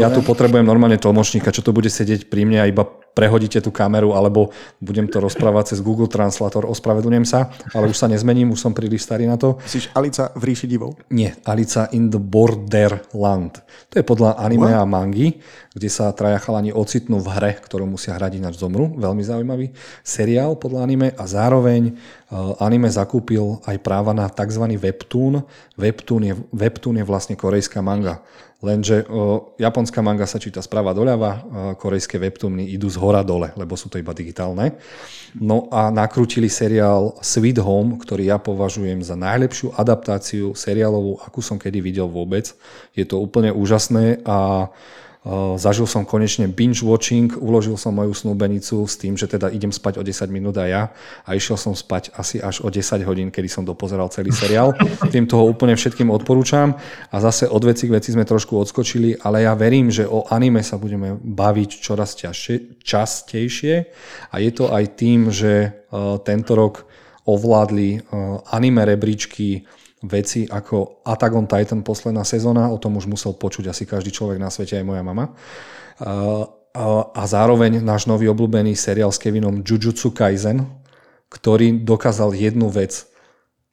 [0.00, 2.82] Ja tu potrebujem normálne tlmočníka, čo to bude sedieť pri mne a iba
[3.12, 8.06] prehodíte tú kameru, alebo budem to rozprávať cez Google Translator, ospravedlňujem sa, ale už sa
[8.06, 9.58] nezmením, už som príliš starý na to.
[9.66, 10.96] Myslíš Alica v ríši divov?
[11.10, 13.60] Nie, Alica in the Borderland.
[13.90, 15.42] To je podľa anime a mangy,
[15.74, 18.90] kde sa traja chalani ocitnú v hre, ktorú musia hrať ináč zomru.
[18.94, 19.70] Veľmi zaujímavý
[20.02, 21.94] seriál podľa anime a zároveň
[22.62, 24.64] anime zakúpil aj práva na tzv.
[24.78, 25.42] webtoon.
[25.74, 28.22] Webtoon je, webtoon je vlastne korejská manga.
[28.60, 31.40] Lenže o, japonská manga sa číta sprava doľava, o,
[31.80, 34.76] korejské webtoony idú z hora dole, lebo sú to iba digitálne.
[35.32, 41.56] No a nakrútili seriál Sweet Home, ktorý ja považujem za najlepšiu adaptáciu seriálovú, akú som
[41.56, 42.52] kedy videl vôbec.
[42.92, 44.68] Je to úplne úžasné a
[45.60, 50.00] Zažil som konečne binge watching, uložil som moju snúbenicu s tým, že teda idem spať
[50.00, 50.82] o 10 minút a ja.
[51.28, 54.72] A išiel som spať asi až o 10 hodín, kedy som dopozeral celý seriál.
[55.12, 56.72] Tým toho úplne všetkým odporúčam.
[57.12, 60.64] A zase od veci k veci sme trošku odskočili, ale ja verím, že o anime
[60.64, 62.16] sa budeme baviť čoraz
[62.80, 63.74] častejšie.
[64.32, 65.84] A je to aj tým, že
[66.24, 66.88] tento rok
[67.28, 68.00] ovládli
[68.48, 69.68] anime rebríčky
[70.00, 74.40] veci ako Attack on Titan posledná sezóna, o tom už musel počuť asi každý človek
[74.40, 75.36] na svete, aj moja mama.
[77.14, 80.64] A zároveň náš nový obľúbený seriál s Kevinom Jujutsu Kaisen,
[81.28, 83.06] ktorý dokázal jednu vec.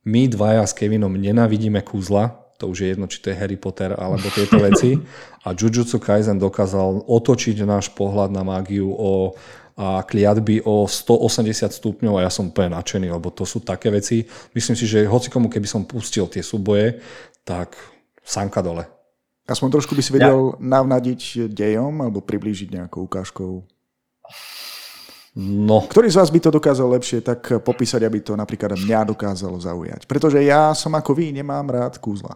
[0.04, 3.94] My dvaja s Kevinom nenávidíme kúzla, to už je jedno, či to je Harry Potter
[3.94, 4.98] alebo tieto veci.
[5.48, 9.38] A Jujutsu Kaisen dokázal otočiť náš pohľad na mágiu o
[9.78, 14.26] a kliatby o 180 stupňov a ja som úplne nadšený, lebo to sú také veci.
[14.58, 16.98] Myslím si, že hoci komu keby som pustil tie súboje,
[17.46, 17.78] tak
[18.26, 18.90] sanka dole.
[19.48, 20.60] Aspoň trošku by si vedel ja.
[20.60, 23.64] navnadiť dejom alebo priblížiť nejakou ukážkou.
[25.38, 25.86] No.
[25.86, 30.10] Ktorý z vás by to dokázal lepšie tak popísať, aby to napríklad mňa dokázalo zaujať?
[30.10, 32.36] Pretože ja som ako vy, nemám rád kúzla.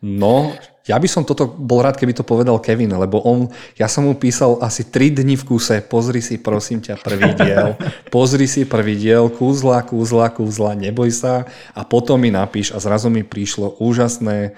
[0.00, 0.54] No,
[0.86, 4.14] ja by som toto bol rád, keby to povedal Kevin, lebo on, ja som mu
[4.14, 7.74] písal asi 3 dni v kuse, pozri si prosím ťa prvý diel,
[8.14, 11.42] pozri si prvý diel, kúzla, kúzla, kúzla, neboj sa
[11.74, 14.54] a potom mi napíš a zrazu mi prišlo úžasné,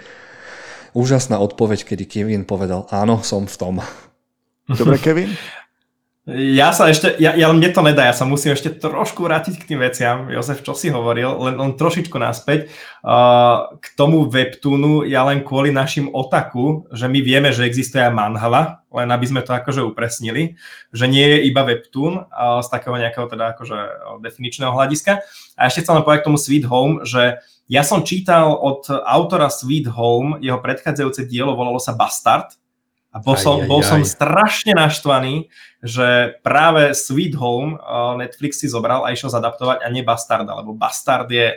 [0.92, 3.74] úžasná odpoveď, kedy Kevin povedal, áno, som v tom.
[4.68, 5.32] Dobre, Kevin?
[6.28, 9.64] Ja sa ešte, ja, ja mne to nedá, ja sa musím ešte trošku vrátiť k
[9.64, 10.28] tým veciam.
[10.28, 12.68] Jozef, čo si hovoril, len, len trošičku naspäť.
[13.00, 18.12] Uh, k tomu webtoonu, ja len kvôli našim otaku, že my vieme, že existuje aj
[18.12, 20.60] manhala, len aby sme to akože upresnili,
[20.92, 23.78] že nie je iba webtoon uh, z takého nejakého teda akože
[24.20, 25.24] definičného hľadiska.
[25.56, 27.40] A ešte chcem len povedať k tomu Sweet Home, že
[27.72, 32.52] ja som čítal od autora Sweet Home, jeho predchádzajúce dielo volalo sa Bastard,
[33.08, 33.88] a bol, aj, som, aj, bol aj.
[33.88, 35.48] som strašne naštvaný,
[35.78, 40.74] že práve Sweet Home uh, Netflix si zobral a išiel zadaptovať a nie Bastarda, lebo
[40.74, 41.54] Bastard je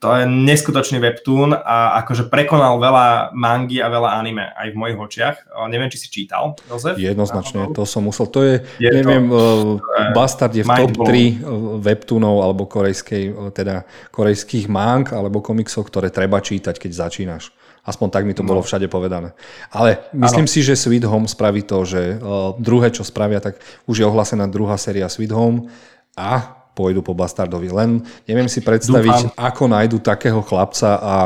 [0.00, 4.96] to je neskutočný webtoon a akože prekonal veľa mangy a veľa anime aj v mojich
[4.96, 5.36] očiach.
[5.52, 6.96] Uh, neviem, či si čítal, Jozef?
[6.96, 8.24] Jednoznačne, to som musel.
[8.32, 13.84] To je, je neviem, to, uh, Bastard je v top 3 webtoonov alebo korejskej, teda
[14.08, 17.52] korejských mang alebo komiksov, ktoré treba čítať, keď začínaš.
[17.80, 18.52] Aspoň tak mi to no.
[18.52, 19.32] bolo všade povedané.
[19.72, 20.52] Ale myslím ano.
[20.52, 23.56] si, že Sweet Home spraví to, že uh, druhé, čo spravia, tak
[23.88, 25.72] už je ohlasená druhá séria Sweet Home
[26.12, 27.68] a pôjdu po Bastardovi.
[27.68, 29.36] Len neviem si predstaviť, Dúfam.
[29.36, 31.16] ako nájdu takého chlapca a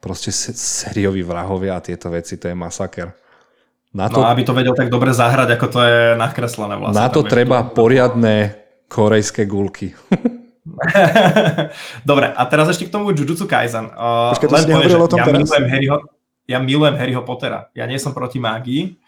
[0.00, 3.12] proste sérioví vrahovia a tieto veci, to je masaker.
[3.92, 6.96] Na no, to, no aby to vedel tak dobre zahrať, ako to je nakreslené vlastne.
[6.96, 8.56] Na to treba poriadne
[8.88, 9.92] korejské gulky.
[12.08, 13.90] Dobre, a teraz ešte k tomu Jujutsu Kaisen.
[13.92, 15.38] Uh, Počkej, len poviem, o tom ja, teraz?
[15.46, 15.96] Milujem Harryho,
[16.48, 17.70] ja milujem Harryho Pottera.
[17.72, 18.98] Ja nie som proti mágii,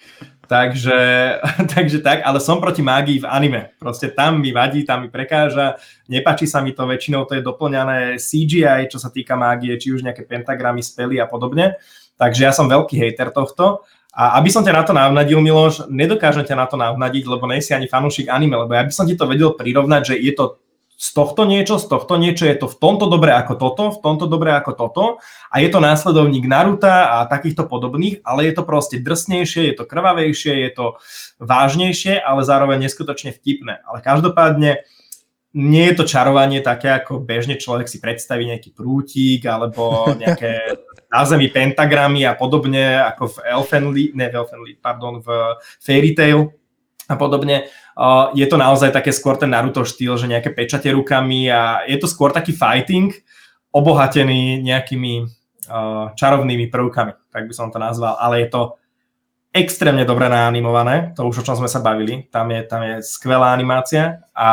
[0.47, 0.99] takže,
[1.75, 3.63] takže tak, ale som proti mágii v anime.
[3.77, 8.17] Proste tam mi vadí, tam mi prekáža, nepačí sa mi to, väčšinou to je doplňané
[8.23, 11.77] CGI, čo sa týka mágie, či už nejaké pentagramy, spely a podobne.
[12.15, 13.83] Takže ja som veľký hater tohto
[14.15, 17.75] A aby som ťa na to navnadil, Miloš, nedokážem ťa na to navnadiť, lebo nejsi
[17.75, 20.63] ani fanúšik anime, lebo ja by som ti to vedel prirovnať, že je to
[21.05, 24.25] z tohto niečo, z tohto niečo, je to v tomto dobre ako toto, v tomto
[24.25, 25.05] dobre ako toto
[25.53, 29.85] a je to následovník Naruta a takýchto podobných, ale je to proste drsnejšie, je to
[29.85, 30.87] krvavejšie, je to
[31.45, 33.85] vážnejšie, ale zároveň neskutočne vtipné.
[33.85, 34.81] Ale každopádne
[35.55, 40.57] nie je to čarovanie také, ako bežne človek si predstaví nejaký prútik alebo nejaké
[41.13, 45.29] na zemi pentagramy a podobne, ako v Elfenli, ne v Elfenli, pardon, v
[45.85, 46.49] Fairy Tail
[47.07, 47.69] a podobne.
[48.35, 52.11] Je to naozaj také skôr ten Naruto štýl, že nejaké pečate rukami a je to
[52.11, 53.15] skôr taký fighting,
[53.71, 58.63] obohatený nejakými uh, čarovnými prvkami, tak by som to nazval, ale je to
[59.55, 63.55] extrémne dobre naanimované, to už o čom sme sa bavili, tam je, tam je skvelá
[63.55, 64.51] animácia a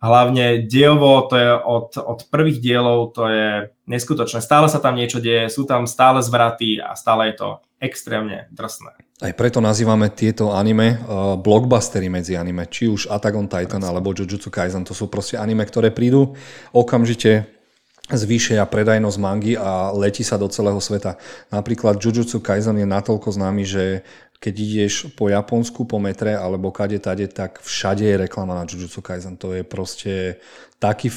[0.00, 3.48] hlavne dielovo, to je od, od prvých dielov, to je
[3.88, 4.40] neskutočné.
[4.40, 7.48] Stále sa tam niečo deje, sú tam stále zvraty a stále je to
[7.80, 9.05] extrémne drsné.
[9.16, 14.12] Aj preto nazývame tieto anime uh, blockbustery medzi anime, či už Attack on Titan alebo
[14.12, 16.36] Jujutsu Kaisen, to sú proste anime, ktoré prídu
[16.76, 17.48] okamžite
[18.06, 21.18] zvýšia predajnosť mangy a letí sa do celého sveta.
[21.50, 24.06] Napríklad Jujutsu Kaisen je natoľko známy, že
[24.36, 29.00] keď ideš po Japonsku, po metre alebo kade tade, tak všade je reklama na Jujutsu
[29.00, 29.40] Kaisen.
[29.40, 30.36] To je proste
[30.76, 31.08] taký,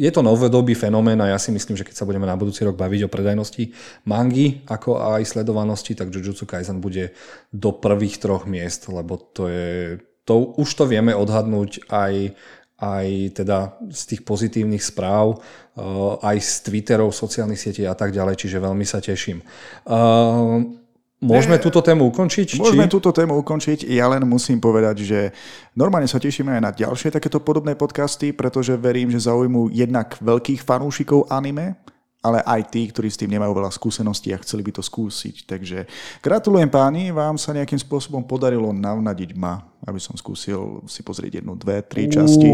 [0.00, 2.80] je to novodobý fenomén a ja si myslím, že keď sa budeme na budúci rok
[2.80, 3.64] baviť o predajnosti
[4.08, 7.12] mangy, ako aj sledovanosti, tak Jujutsu Kaisen bude
[7.52, 12.34] do prvých troch miest, lebo to je, to, už to vieme odhadnúť aj
[12.82, 15.82] aj teda z tých pozitívnych správ, eh,
[16.18, 19.38] aj z Twitterov, sociálnych sietí a tak ďalej, čiže veľmi sa teším.
[19.86, 20.81] Uh,
[21.22, 22.58] Môžeme túto tému ukončiť?
[22.58, 22.92] Môžeme či?
[22.98, 23.86] túto tému ukončiť.
[23.86, 25.30] Ja len musím povedať, že
[25.78, 30.66] normálne sa tešíme aj na ďalšie takéto podobné podcasty, pretože verím, že zaujmú jednak veľkých
[30.66, 31.78] fanúšikov anime,
[32.26, 35.46] ale aj tí, ktorí s tým nemajú veľa skúseností a chceli by to skúsiť.
[35.46, 35.78] Takže
[36.22, 41.54] gratulujem páni, vám sa nejakým spôsobom podarilo navnadiť ma, aby som skúsil si pozrieť jednu,
[41.54, 42.50] dve, tri časti.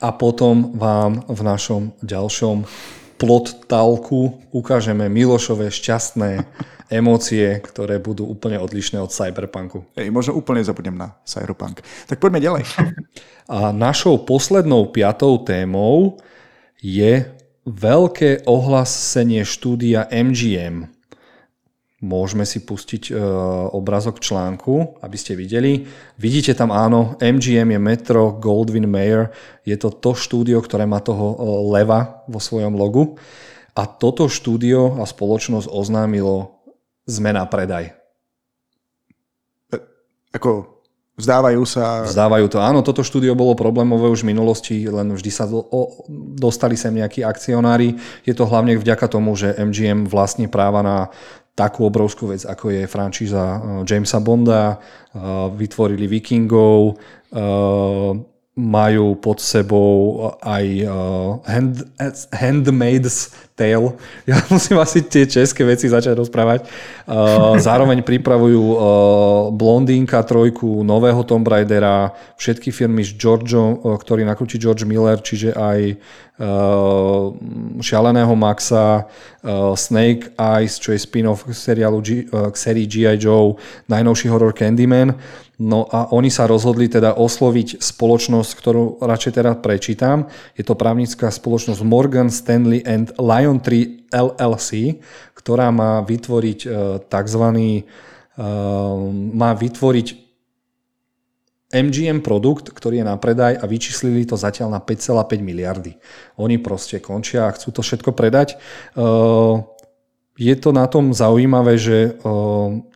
[0.00, 2.62] A potom vám v našom ďalšom
[3.20, 6.48] plot talku ukážeme Milošové šťastné
[6.88, 9.84] emócie, ktoré budú úplne odlišné od cyberpunku.
[9.94, 11.84] Ej, možno úplne zabudnem na cyberpunk.
[12.08, 12.64] Tak poďme ďalej.
[13.52, 16.18] A našou poslednou piatou témou
[16.80, 17.28] je
[17.68, 20.88] veľké ohlasenie štúdia MGM
[22.00, 23.20] Môžeme si pustiť e,
[23.76, 25.84] obrazok článku, aby ste videli.
[26.16, 29.28] Vidíte tam áno, MGM je Metro Goldwyn Mayer.
[29.68, 31.36] Je to to štúdio, ktoré má toho e,
[31.76, 33.20] leva vo svojom logu.
[33.76, 36.64] A toto štúdio a spoločnosť oznámilo
[37.04, 37.92] zmena predaj.
[39.68, 39.76] E,
[40.32, 40.80] ako
[41.20, 42.08] Vzdávajú sa...
[42.08, 42.58] Vzdávajú to.
[42.64, 46.96] Áno, toto štúdio bolo problémové už v minulosti, len vždy sa do, o, dostali sem
[46.96, 48.00] nejakí akcionári.
[48.24, 51.12] Je to hlavne vďaka tomu, že MGM vlastní práva na
[51.54, 55.18] takú obrovskú vec, ako je franšíza eh, Jamesa Bonda, eh,
[55.54, 56.96] vytvorili Vikingov,
[57.32, 58.10] eh,
[58.60, 60.84] majú pod sebou aj
[61.48, 61.80] hand,
[62.34, 63.92] Handmaid's Tale.
[64.24, 66.64] Ja musím asi tie české veci začať rozprávať.
[67.60, 68.62] Zároveň pripravujú
[69.52, 76.00] Blondínka trojku, nového Tomb Raidera, všetky firmy s Georgeom, ktorý nakrúti George Miller, čiže aj
[77.84, 79.04] Šialeného Maxa,
[79.76, 82.00] Snake Eyes, čo je spin-off k seriálu
[82.32, 83.20] k sérii G.I.
[83.20, 83.60] Joe,
[83.92, 85.12] najnovší horor Candyman.
[85.60, 90.24] No a oni sa rozhodli teda osloviť spoločnosť, ktorú radšej teda prečítam.
[90.56, 95.02] Je to právnická spoločnosť Morgan Stanley and Lion Tree LLC,
[95.34, 96.68] ktorá má vytvoriť e,
[97.02, 97.44] tzv.
[97.50, 97.82] E,
[99.34, 100.08] má vytvoriť
[101.70, 105.98] MGM produkt, ktorý je na predaj a vyčíslili to zatiaľ na 5,5 miliardy.
[106.38, 108.54] Oni proste končia a chcú to všetko predať.
[108.54, 108.56] E,
[110.38, 112.16] je to na tom zaujímavé, že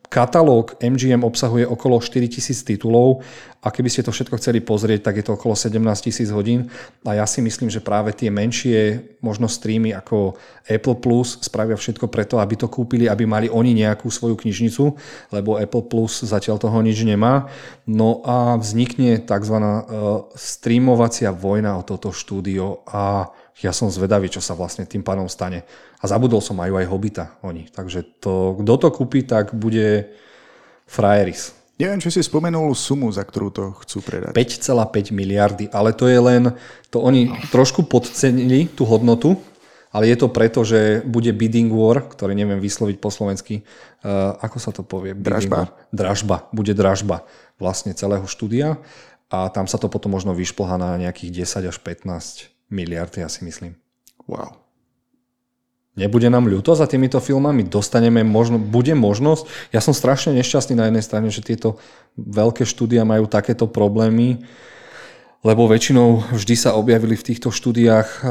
[0.09, 3.25] Katalóg MGM obsahuje okolo 4000 titulov
[3.65, 6.69] a keby ste to všetko chceli pozrieť, tak je to okolo 17 000 hodín
[7.09, 10.37] a ja si myslím, že práve tie menšie možno streamy ako
[10.69, 14.85] Apple Plus spravia všetko preto, aby to kúpili, aby mali oni nejakú svoju knižnicu,
[15.33, 17.49] lebo Apple Plus zatiaľ toho nič nemá.
[17.89, 19.57] No a vznikne tzv.
[19.57, 19.81] E,
[20.37, 23.33] streamovacia vojna o toto štúdio a
[23.63, 25.63] ja som zvedavý, čo sa vlastne tým pánom stane.
[26.05, 27.65] A zabudol som, majú aj Hobita oni.
[27.73, 30.13] Takže to, kto to kúpi, tak bude
[30.85, 31.57] frajeris.
[31.81, 34.37] Neviem, či si spomenul sumu, za ktorú to chcú predať.
[34.37, 36.55] 5,5 miliardy, ale to je len,
[36.93, 39.41] to oni trošku podcenili tú hodnotu,
[39.91, 43.67] ale je to preto, že bude bidding war, ktorý neviem vysloviť po slovensky.
[44.03, 45.19] Uh, ako sa to povie?
[45.19, 45.75] Dražba.
[45.91, 46.47] Dražba.
[46.55, 47.27] Bude dražba
[47.59, 48.79] vlastne celého štúdia
[49.31, 53.47] a tam sa to potom možno vyšplhá na nejakých 10 až 15 miliard, ja si
[53.47, 53.79] myslím.
[54.31, 54.64] Wow.
[55.95, 57.71] Nebude nám ľúto za týmito filmami?
[57.71, 59.71] Dostaneme možno, bude možnosť?
[59.71, 61.79] Ja som strašne nešťastný na jednej strane, že tieto
[62.19, 64.43] veľké štúdia majú takéto problémy,
[65.47, 68.27] lebo väčšinou vždy sa objavili v týchto štúdiách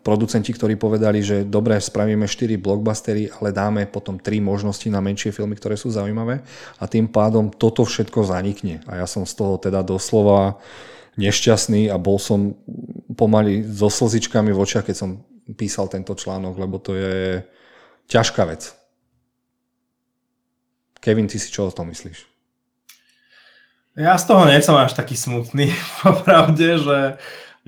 [0.00, 5.28] producenti, ktorí povedali, že dobre, spravíme 4 blockbustery, ale dáme potom 3 možnosti na menšie
[5.28, 6.40] filmy, ktoré sú zaujímavé
[6.80, 8.80] a tým pádom toto všetko zanikne.
[8.88, 10.56] A ja som z toho teda doslova
[11.20, 12.56] nešťastný a bol som
[13.12, 15.10] pomaly so slzičkami v očiach, keď som
[15.56, 17.44] písal tento článok, lebo to je
[18.10, 18.72] ťažká vec.
[20.98, 22.26] Kevin, ty si čo o tom myslíš?
[23.98, 25.72] Ja z toho nie som až taký smutný,
[26.04, 26.98] popravde, že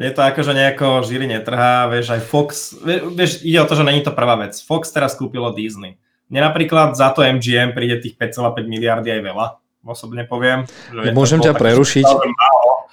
[0.00, 2.72] je to ako, že nejako žíry netrhá, vieš, aj Fox,
[3.14, 4.56] vieš, ide o to, že není to prvá vec.
[4.56, 6.00] Fox teraz kúpilo Disney.
[6.30, 9.46] Mne napríklad za to MGM príde tých 5,5 miliardy aj veľa,
[9.82, 10.64] osobne poviem.
[10.94, 12.06] Že Môžem ťa prerušiť?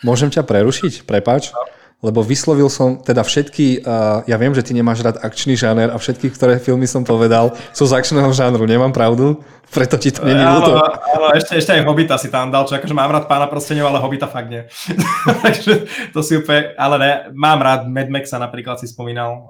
[0.02, 1.06] Môžem ťa prerušiť?
[1.06, 1.54] Prepáč?
[1.54, 5.90] No lebo vyslovil som teda všetky, uh, ja viem, že ty nemáš rád akčný žáner
[5.90, 9.42] a všetky, ktoré filmy som povedal, sú z akčného žánru, nemám pravdu?
[9.68, 10.80] Preto ti to není ľúto.
[10.80, 13.92] Áno, áno, ešte, ešte aj Hobita si tam dal, čo akože mám rád pána prstenov,
[13.92, 14.64] ale Hobita fakt nie.
[15.44, 19.50] Takže to si úplne, ale ne, mám rád Mad Maxa napríklad si spomínal,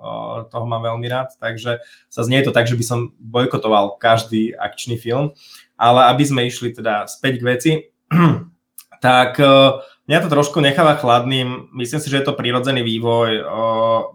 [0.50, 4.98] toho mám veľmi rád, takže sa znie to tak, že by som bojkotoval každý akčný
[4.98, 5.36] film,
[5.78, 7.72] ale aby sme išli teda späť k veci,
[9.06, 9.78] tak uh,
[10.08, 11.68] Mňa to trošku necháva chladným.
[11.76, 13.44] Myslím si, že je to prírodzený vývoj.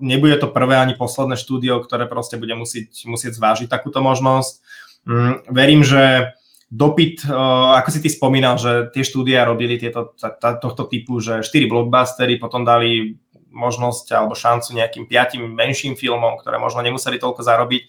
[0.00, 4.64] Nebude to prvé ani posledné štúdio, ktoré proste bude musieť, musieť zvážiť takúto možnosť.
[5.04, 6.32] Mm, verím, že
[6.72, 7.28] dopyt,
[7.76, 12.64] ako si ty spomínal, že tie štúdia robili tieto, tohto typu, že 4 blockbustery, potom
[12.64, 13.20] dali
[13.52, 17.82] možnosť alebo šancu nejakým piatim menším filmom, ktoré možno nemuseli toľko zarobiť.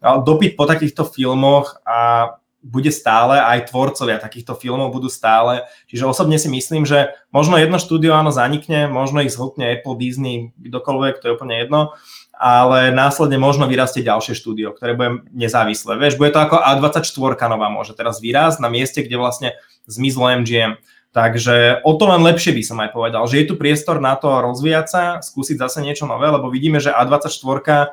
[0.00, 2.32] Dopyt po takýchto filmoch a
[2.62, 5.66] bude stále, aj tvorcovia takýchto filmov budú stále.
[5.90, 10.54] Čiže osobne si myslím, že možno jedno štúdio áno zanikne, možno ich zhltne Apple, Disney,
[10.62, 11.98] kdokoľvek, to je úplne jedno,
[12.38, 15.98] ale následne možno vyrastie ďalšie štúdio, ktoré bude nezávislé.
[15.98, 19.48] Vieš, bude to ako A24 nová môže teraz vyrásť na mieste, kde vlastne
[19.90, 20.78] zmizlo MGM.
[21.12, 24.32] Takže o to len lepšie by som aj povedal, že je tu priestor na to
[24.40, 27.92] rozvíjať sa, skúsiť zase niečo nové, lebo vidíme, že A24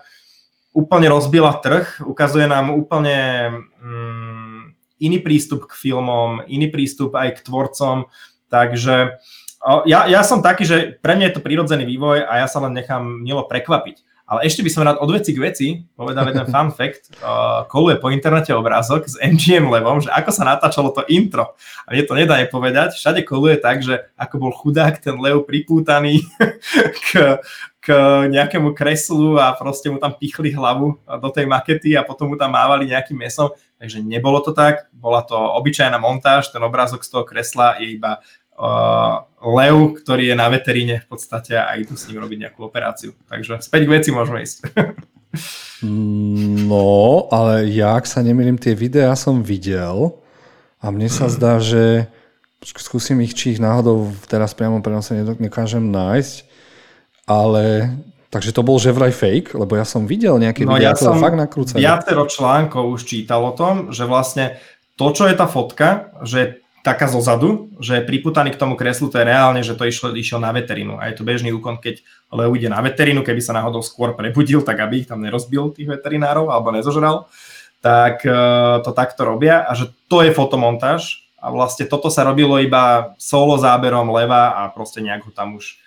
[0.72, 3.18] úplne rozbila trh, ukazuje nám úplne
[3.82, 4.19] mm,
[5.00, 8.08] iný prístup k filmom, iný prístup aj k tvorcom,
[8.52, 9.20] takže
[9.84, 12.72] ja, ja som taký, že pre mňa je to prírodzený vývoj a ja sa len
[12.72, 14.08] nechám milo prekvapiť.
[14.30, 17.10] Ale ešte by som rád od veci k veci povedal jeden fun fact.
[17.18, 21.58] Uh, koluje po internete obrázok s MGM Levom, že ako sa natáčalo to intro.
[21.90, 22.94] A mne to nedá aj povedať.
[22.94, 26.22] Všade koluje tak, že ako bol chudák ten Lev pripútaný
[27.10, 27.42] k,
[27.82, 27.88] k
[28.30, 32.54] nejakému kreslu a proste mu tam pichli hlavu do tej makety a potom mu tam
[32.54, 33.50] mávali nejakým mesom.
[33.80, 38.20] Takže nebolo to tak, bola to obyčajná montáž, ten obrázok z toho kresla je iba
[38.60, 43.16] uh, lev, ktorý je na veteríne v podstate a idú s ním robiť nejakú operáciu.
[43.32, 44.76] Takže späť k veci môžeme ísť.
[46.68, 50.20] no, ale ja, ak sa nemýlim, tie videá som videl
[50.84, 52.12] a mne sa zdá, že
[52.60, 56.36] skúsim ich, či ich náhodou teraz priamo prenose nedokážem nájsť,
[57.24, 57.96] ale
[58.30, 61.18] Takže to bol že vraj fake, lebo ja som videl nejaké no, videá, ja som
[61.18, 61.82] fakt nakrúcané.
[61.82, 64.62] viacero článkov už čítal o tom, že vlastne
[64.94, 66.48] to, čo je tá fotka, že je
[66.86, 70.40] taká zozadu, že je priputaný k tomu kreslu, to je reálne, že to išlo, išiel
[70.40, 70.96] na veterínu.
[71.02, 74.64] A je to bežný úkon, keď Leo ide na veterínu, keby sa náhodou skôr prebudil,
[74.64, 77.28] tak aby ich tam nerozbil tých veterinárov alebo nezožral,
[77.84, 82.60] tak uh, to takto robia a že to je fotomontáž a vlastne toto sa robilo
[82.60, 85.80] iba solo záberom leva a proste nejak ho tam už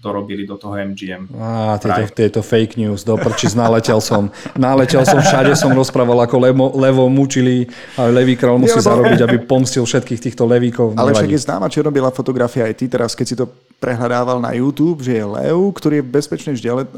[0.00, 1.28] dorobili do toho MGM.
[1.36, 4.32] Á, tieto, tieto fake news, do prči, naletel som.
[4.56, 7.68] Naletel som, všade som rozprával, ako levo, levo mučili
[8.00, 10.96] a levý král musí zarobiť, aby pomstil všetkých týchto levíkov.
[10.96, 13.44] Ale však je známa čo robila fotografia aj ty teraz, keď si to
[13.76, 16.54] prehľadával na YouTube, že je Lev, ktorý je v bezpečnej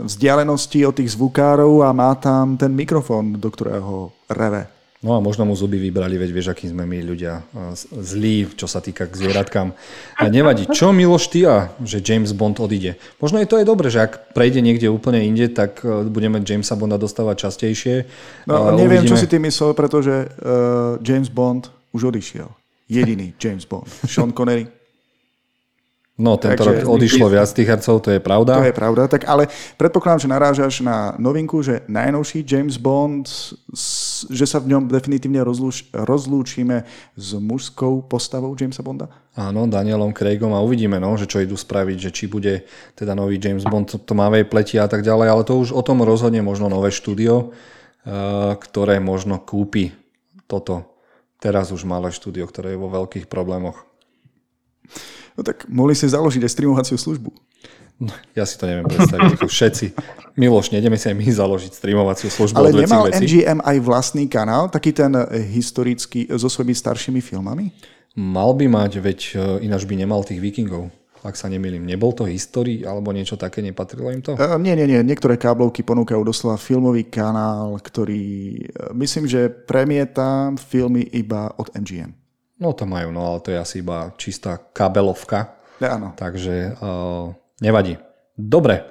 [0.06, 4.81] vzdialenosti od tých zvukárov a má tam ten mikrofón, do ktorého reve.
[5.02, 7.42] No a možno mu zuby vybrali, veď vieš, akí sme my ľudia
[7.90, 9.74] zlí, čo sa týka k zvieratkám.
[10.14, 10.70] A nevadí.
[10.70, 12.94] Čo Miloš ty a že James Bond odíde?
[13.18, 16.78] Možno je to aj dobre, že ak prejde niekde úplne inde, tak e, budeme Jamesa
[16.78, 18.06] Bonda dostávať častejšie.
[18.46, 19.10] No, neviem, uvidíme...
[19.10, 22.46] čo si ty myslel, pretože uh, James Bond už odišiel.
[22.86, 23.90] Jediný James Bond.
[24.06, 24.70] Sean Connery
[26.22, 28.60] No, tento Takže, rok odišlo viac tých hercov, to je pravda.
[28.60, 29.48] To je pravda, tak ale
[29.80, 33.26] predpokladám, že narážaš na novinku, že najnovší James Bond,
[34.28, 36.86] že sa v ňom definitívne rozlúč, rozlúčime
[37.18, 39.10] s mužskou postavou Jamesa Bonda?
[39.32, 43.40] Áno, Danielom Craigom a uvidíme, no, že čo idú spraviť, že či bude teda nový
[43.40, 46.92] James Bond tmavej pleti a tak ďalej, ale to už o tom rozhodne možno nové
[46.92, 49.96] štúdio, eh, ktoré možno kúpi
[50.44, 50.92] toto
[51.42, 53.82] teraz už malé štúdio, ktoré je vo veľkých problémoch.
[55.34, 57.32] No tak mohli ste založiť aj streamovaciu službu.
[58.38, 59.46] Ja si to neviem predstaviť.
[59.46, 59.86] Všetci.
[60.34, 63.20] Miloš, nejdeme si aj my založiť streamovaciu službu Ale od nemal veci.
[63.20, 67.68] MGM aj vlastný kanál, taký ten eh, historický so svojimi staršími filmami?
[68.12, 70.92] Mal by mať, veď e, ináč by nemal tých vikingov.
[71.24, 71.86] Ak sa nemýlim.
[71.86, 74.34] Nebol to histórii alebo niečo také, nepatrilo im to?
[74.34, 75.00] Uh, nie, nie, nie.
[75.06, 78.58] Niektoré káblovky ponúkajú doslova filmový kanál, ktorý
[78.90, 82.10] myslím, že premieta filmy iba od MGM.
[82.58, 85.62] No to majú, no ale to je asi iba čistá kabelovka.
[85.78, 86.10] Áno.
[86.18, 87.30] Takže uh,
[87.62, 87.94] nevadí.
[88.34, 88.90] Dobre,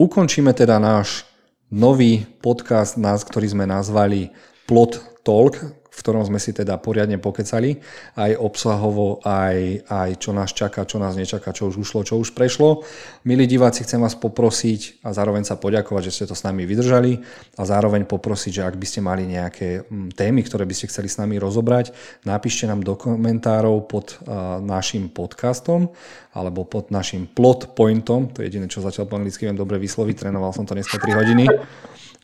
[0.00, 1.28] ukončíme teda náš
[1.68, 4.32] nový podcast, nás, ktorý sme nazvali
[4.64, 5.60] Plot Talk,
[5.96, 7.80] v ktorom sme si teda poriadne pokecali,
[8.20, 12.36] aj obsahovo, aj, aj čo nás čaká, čo nás nečaká, čo už ušlo, čo už
[12.36, 12.84] prešlo.
[13.24, 17.24] Milí diváci, chcem vás poprosiť a zároveň sa poďakovať, že ste to s nami vydržali
[17.56, 21.08] a zároveň poprosiť, že ak by ste mali nejaké mm, témy, ktoré by ste chceli
[21.08, 21.96] s nami rozobrať,
[22.28, 25.88] napíšte nám do komentárov pod uh, našim podcastom
[26.36, 30.28] alebo pod našim plot pointom, to je jediné, čo zatiaľ po anglicky viem dobre vysloviť,
[30.28, 31.48] trénoval som to dneska 3 hodiny.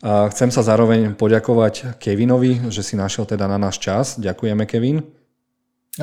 [0.03, 4.19] Chcem sa zároveň poďakovať Kevinovi, že si našiel teda na náš čas.
[4.19, 4.99] Ďakujeme, Kevin.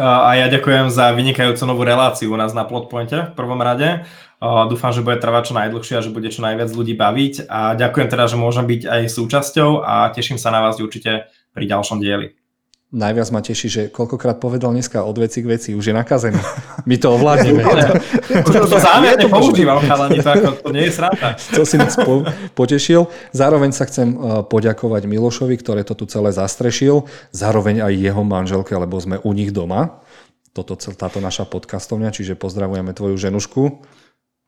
[0.00, 4.08] A ja ďakujem za vynikajúcu novú reláciu u nás na Plotpointe v prvom rade.
[4.40, 7.44] Dúfam, že bude trvať čo najdlhšie a že bude čo najviac ľudí baviť.
[7.52, 11.68] A ďakujem teda, že môžem byť aj súčasťou a teším sa na vás určite pri
[11.68, 12.39] ďalšom dieli.
[12.90, 16.42] Najviac ma teší, že koľkokrát povedal dneska od veci k veci, už je nakazený.
[16.90, 17.62] My to ovládneme.
[18.50, 21.38] to, to zámerne používam, chalani, to, ako, to nie je sranda.
[21.54, 22.26] To si nás po,
[22.58, 23.06] potešil.
[23.30, 27.06] Zároveň sa chcem uh, poďakovať Milošovi, ktoré to tu celé zastrešil.
[27.30, 30.02] Zároveň aj jeho manželke, lebo sme u nich doma.
[30.50, 33.86] Toto, táto naša podcastovňa, čiže pozdravujeme tvoju ženušku.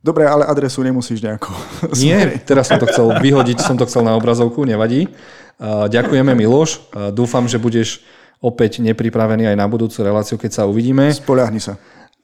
[0.02, 1.54] Dobre, ale adresu nemusíš nejako...
[2.02, 5.06] Nie, teraz som to chcel vyhodiť, som to chcel na obrazovku, nevadí.
[5.62, 8.02] Uh, ďakujeme Miloš, uh, dúfam, že budeš
[8.42, 11.14] opäť nepripravený aj na budúcu reláciu, keď sa uvidíme.
[11.14, 11.78] Spoľahni sa.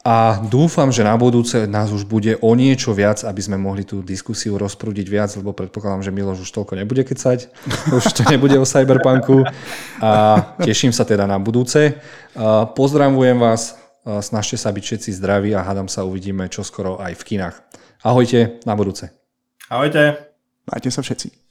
[0.07, 3.99] A dúfam, že na budúce nás už bude o niečo viac, aby sme mohli tú
[4.01, 7.51] diskusiu rozprúdiť viac, lebo predpokladám, že Miloš už toľko nebude kecať,
[7.99, 9.43] už to nebude o cyberpunku
[9.99, 10.13] a
[10.63, 11.99] teším sa teda na budúce.
[12.79, 13.75] Pozdravujem vás,
[14.23, 17.57] snažte sa byť všetci zdraví a hádam sa uvidíme čoskoro aj v kinách.
[18.01, 19.11] Ahojte, na budúce.
[19.67, 20.31] Ahojte.
[20.65, 21.48] Majte sa všetci.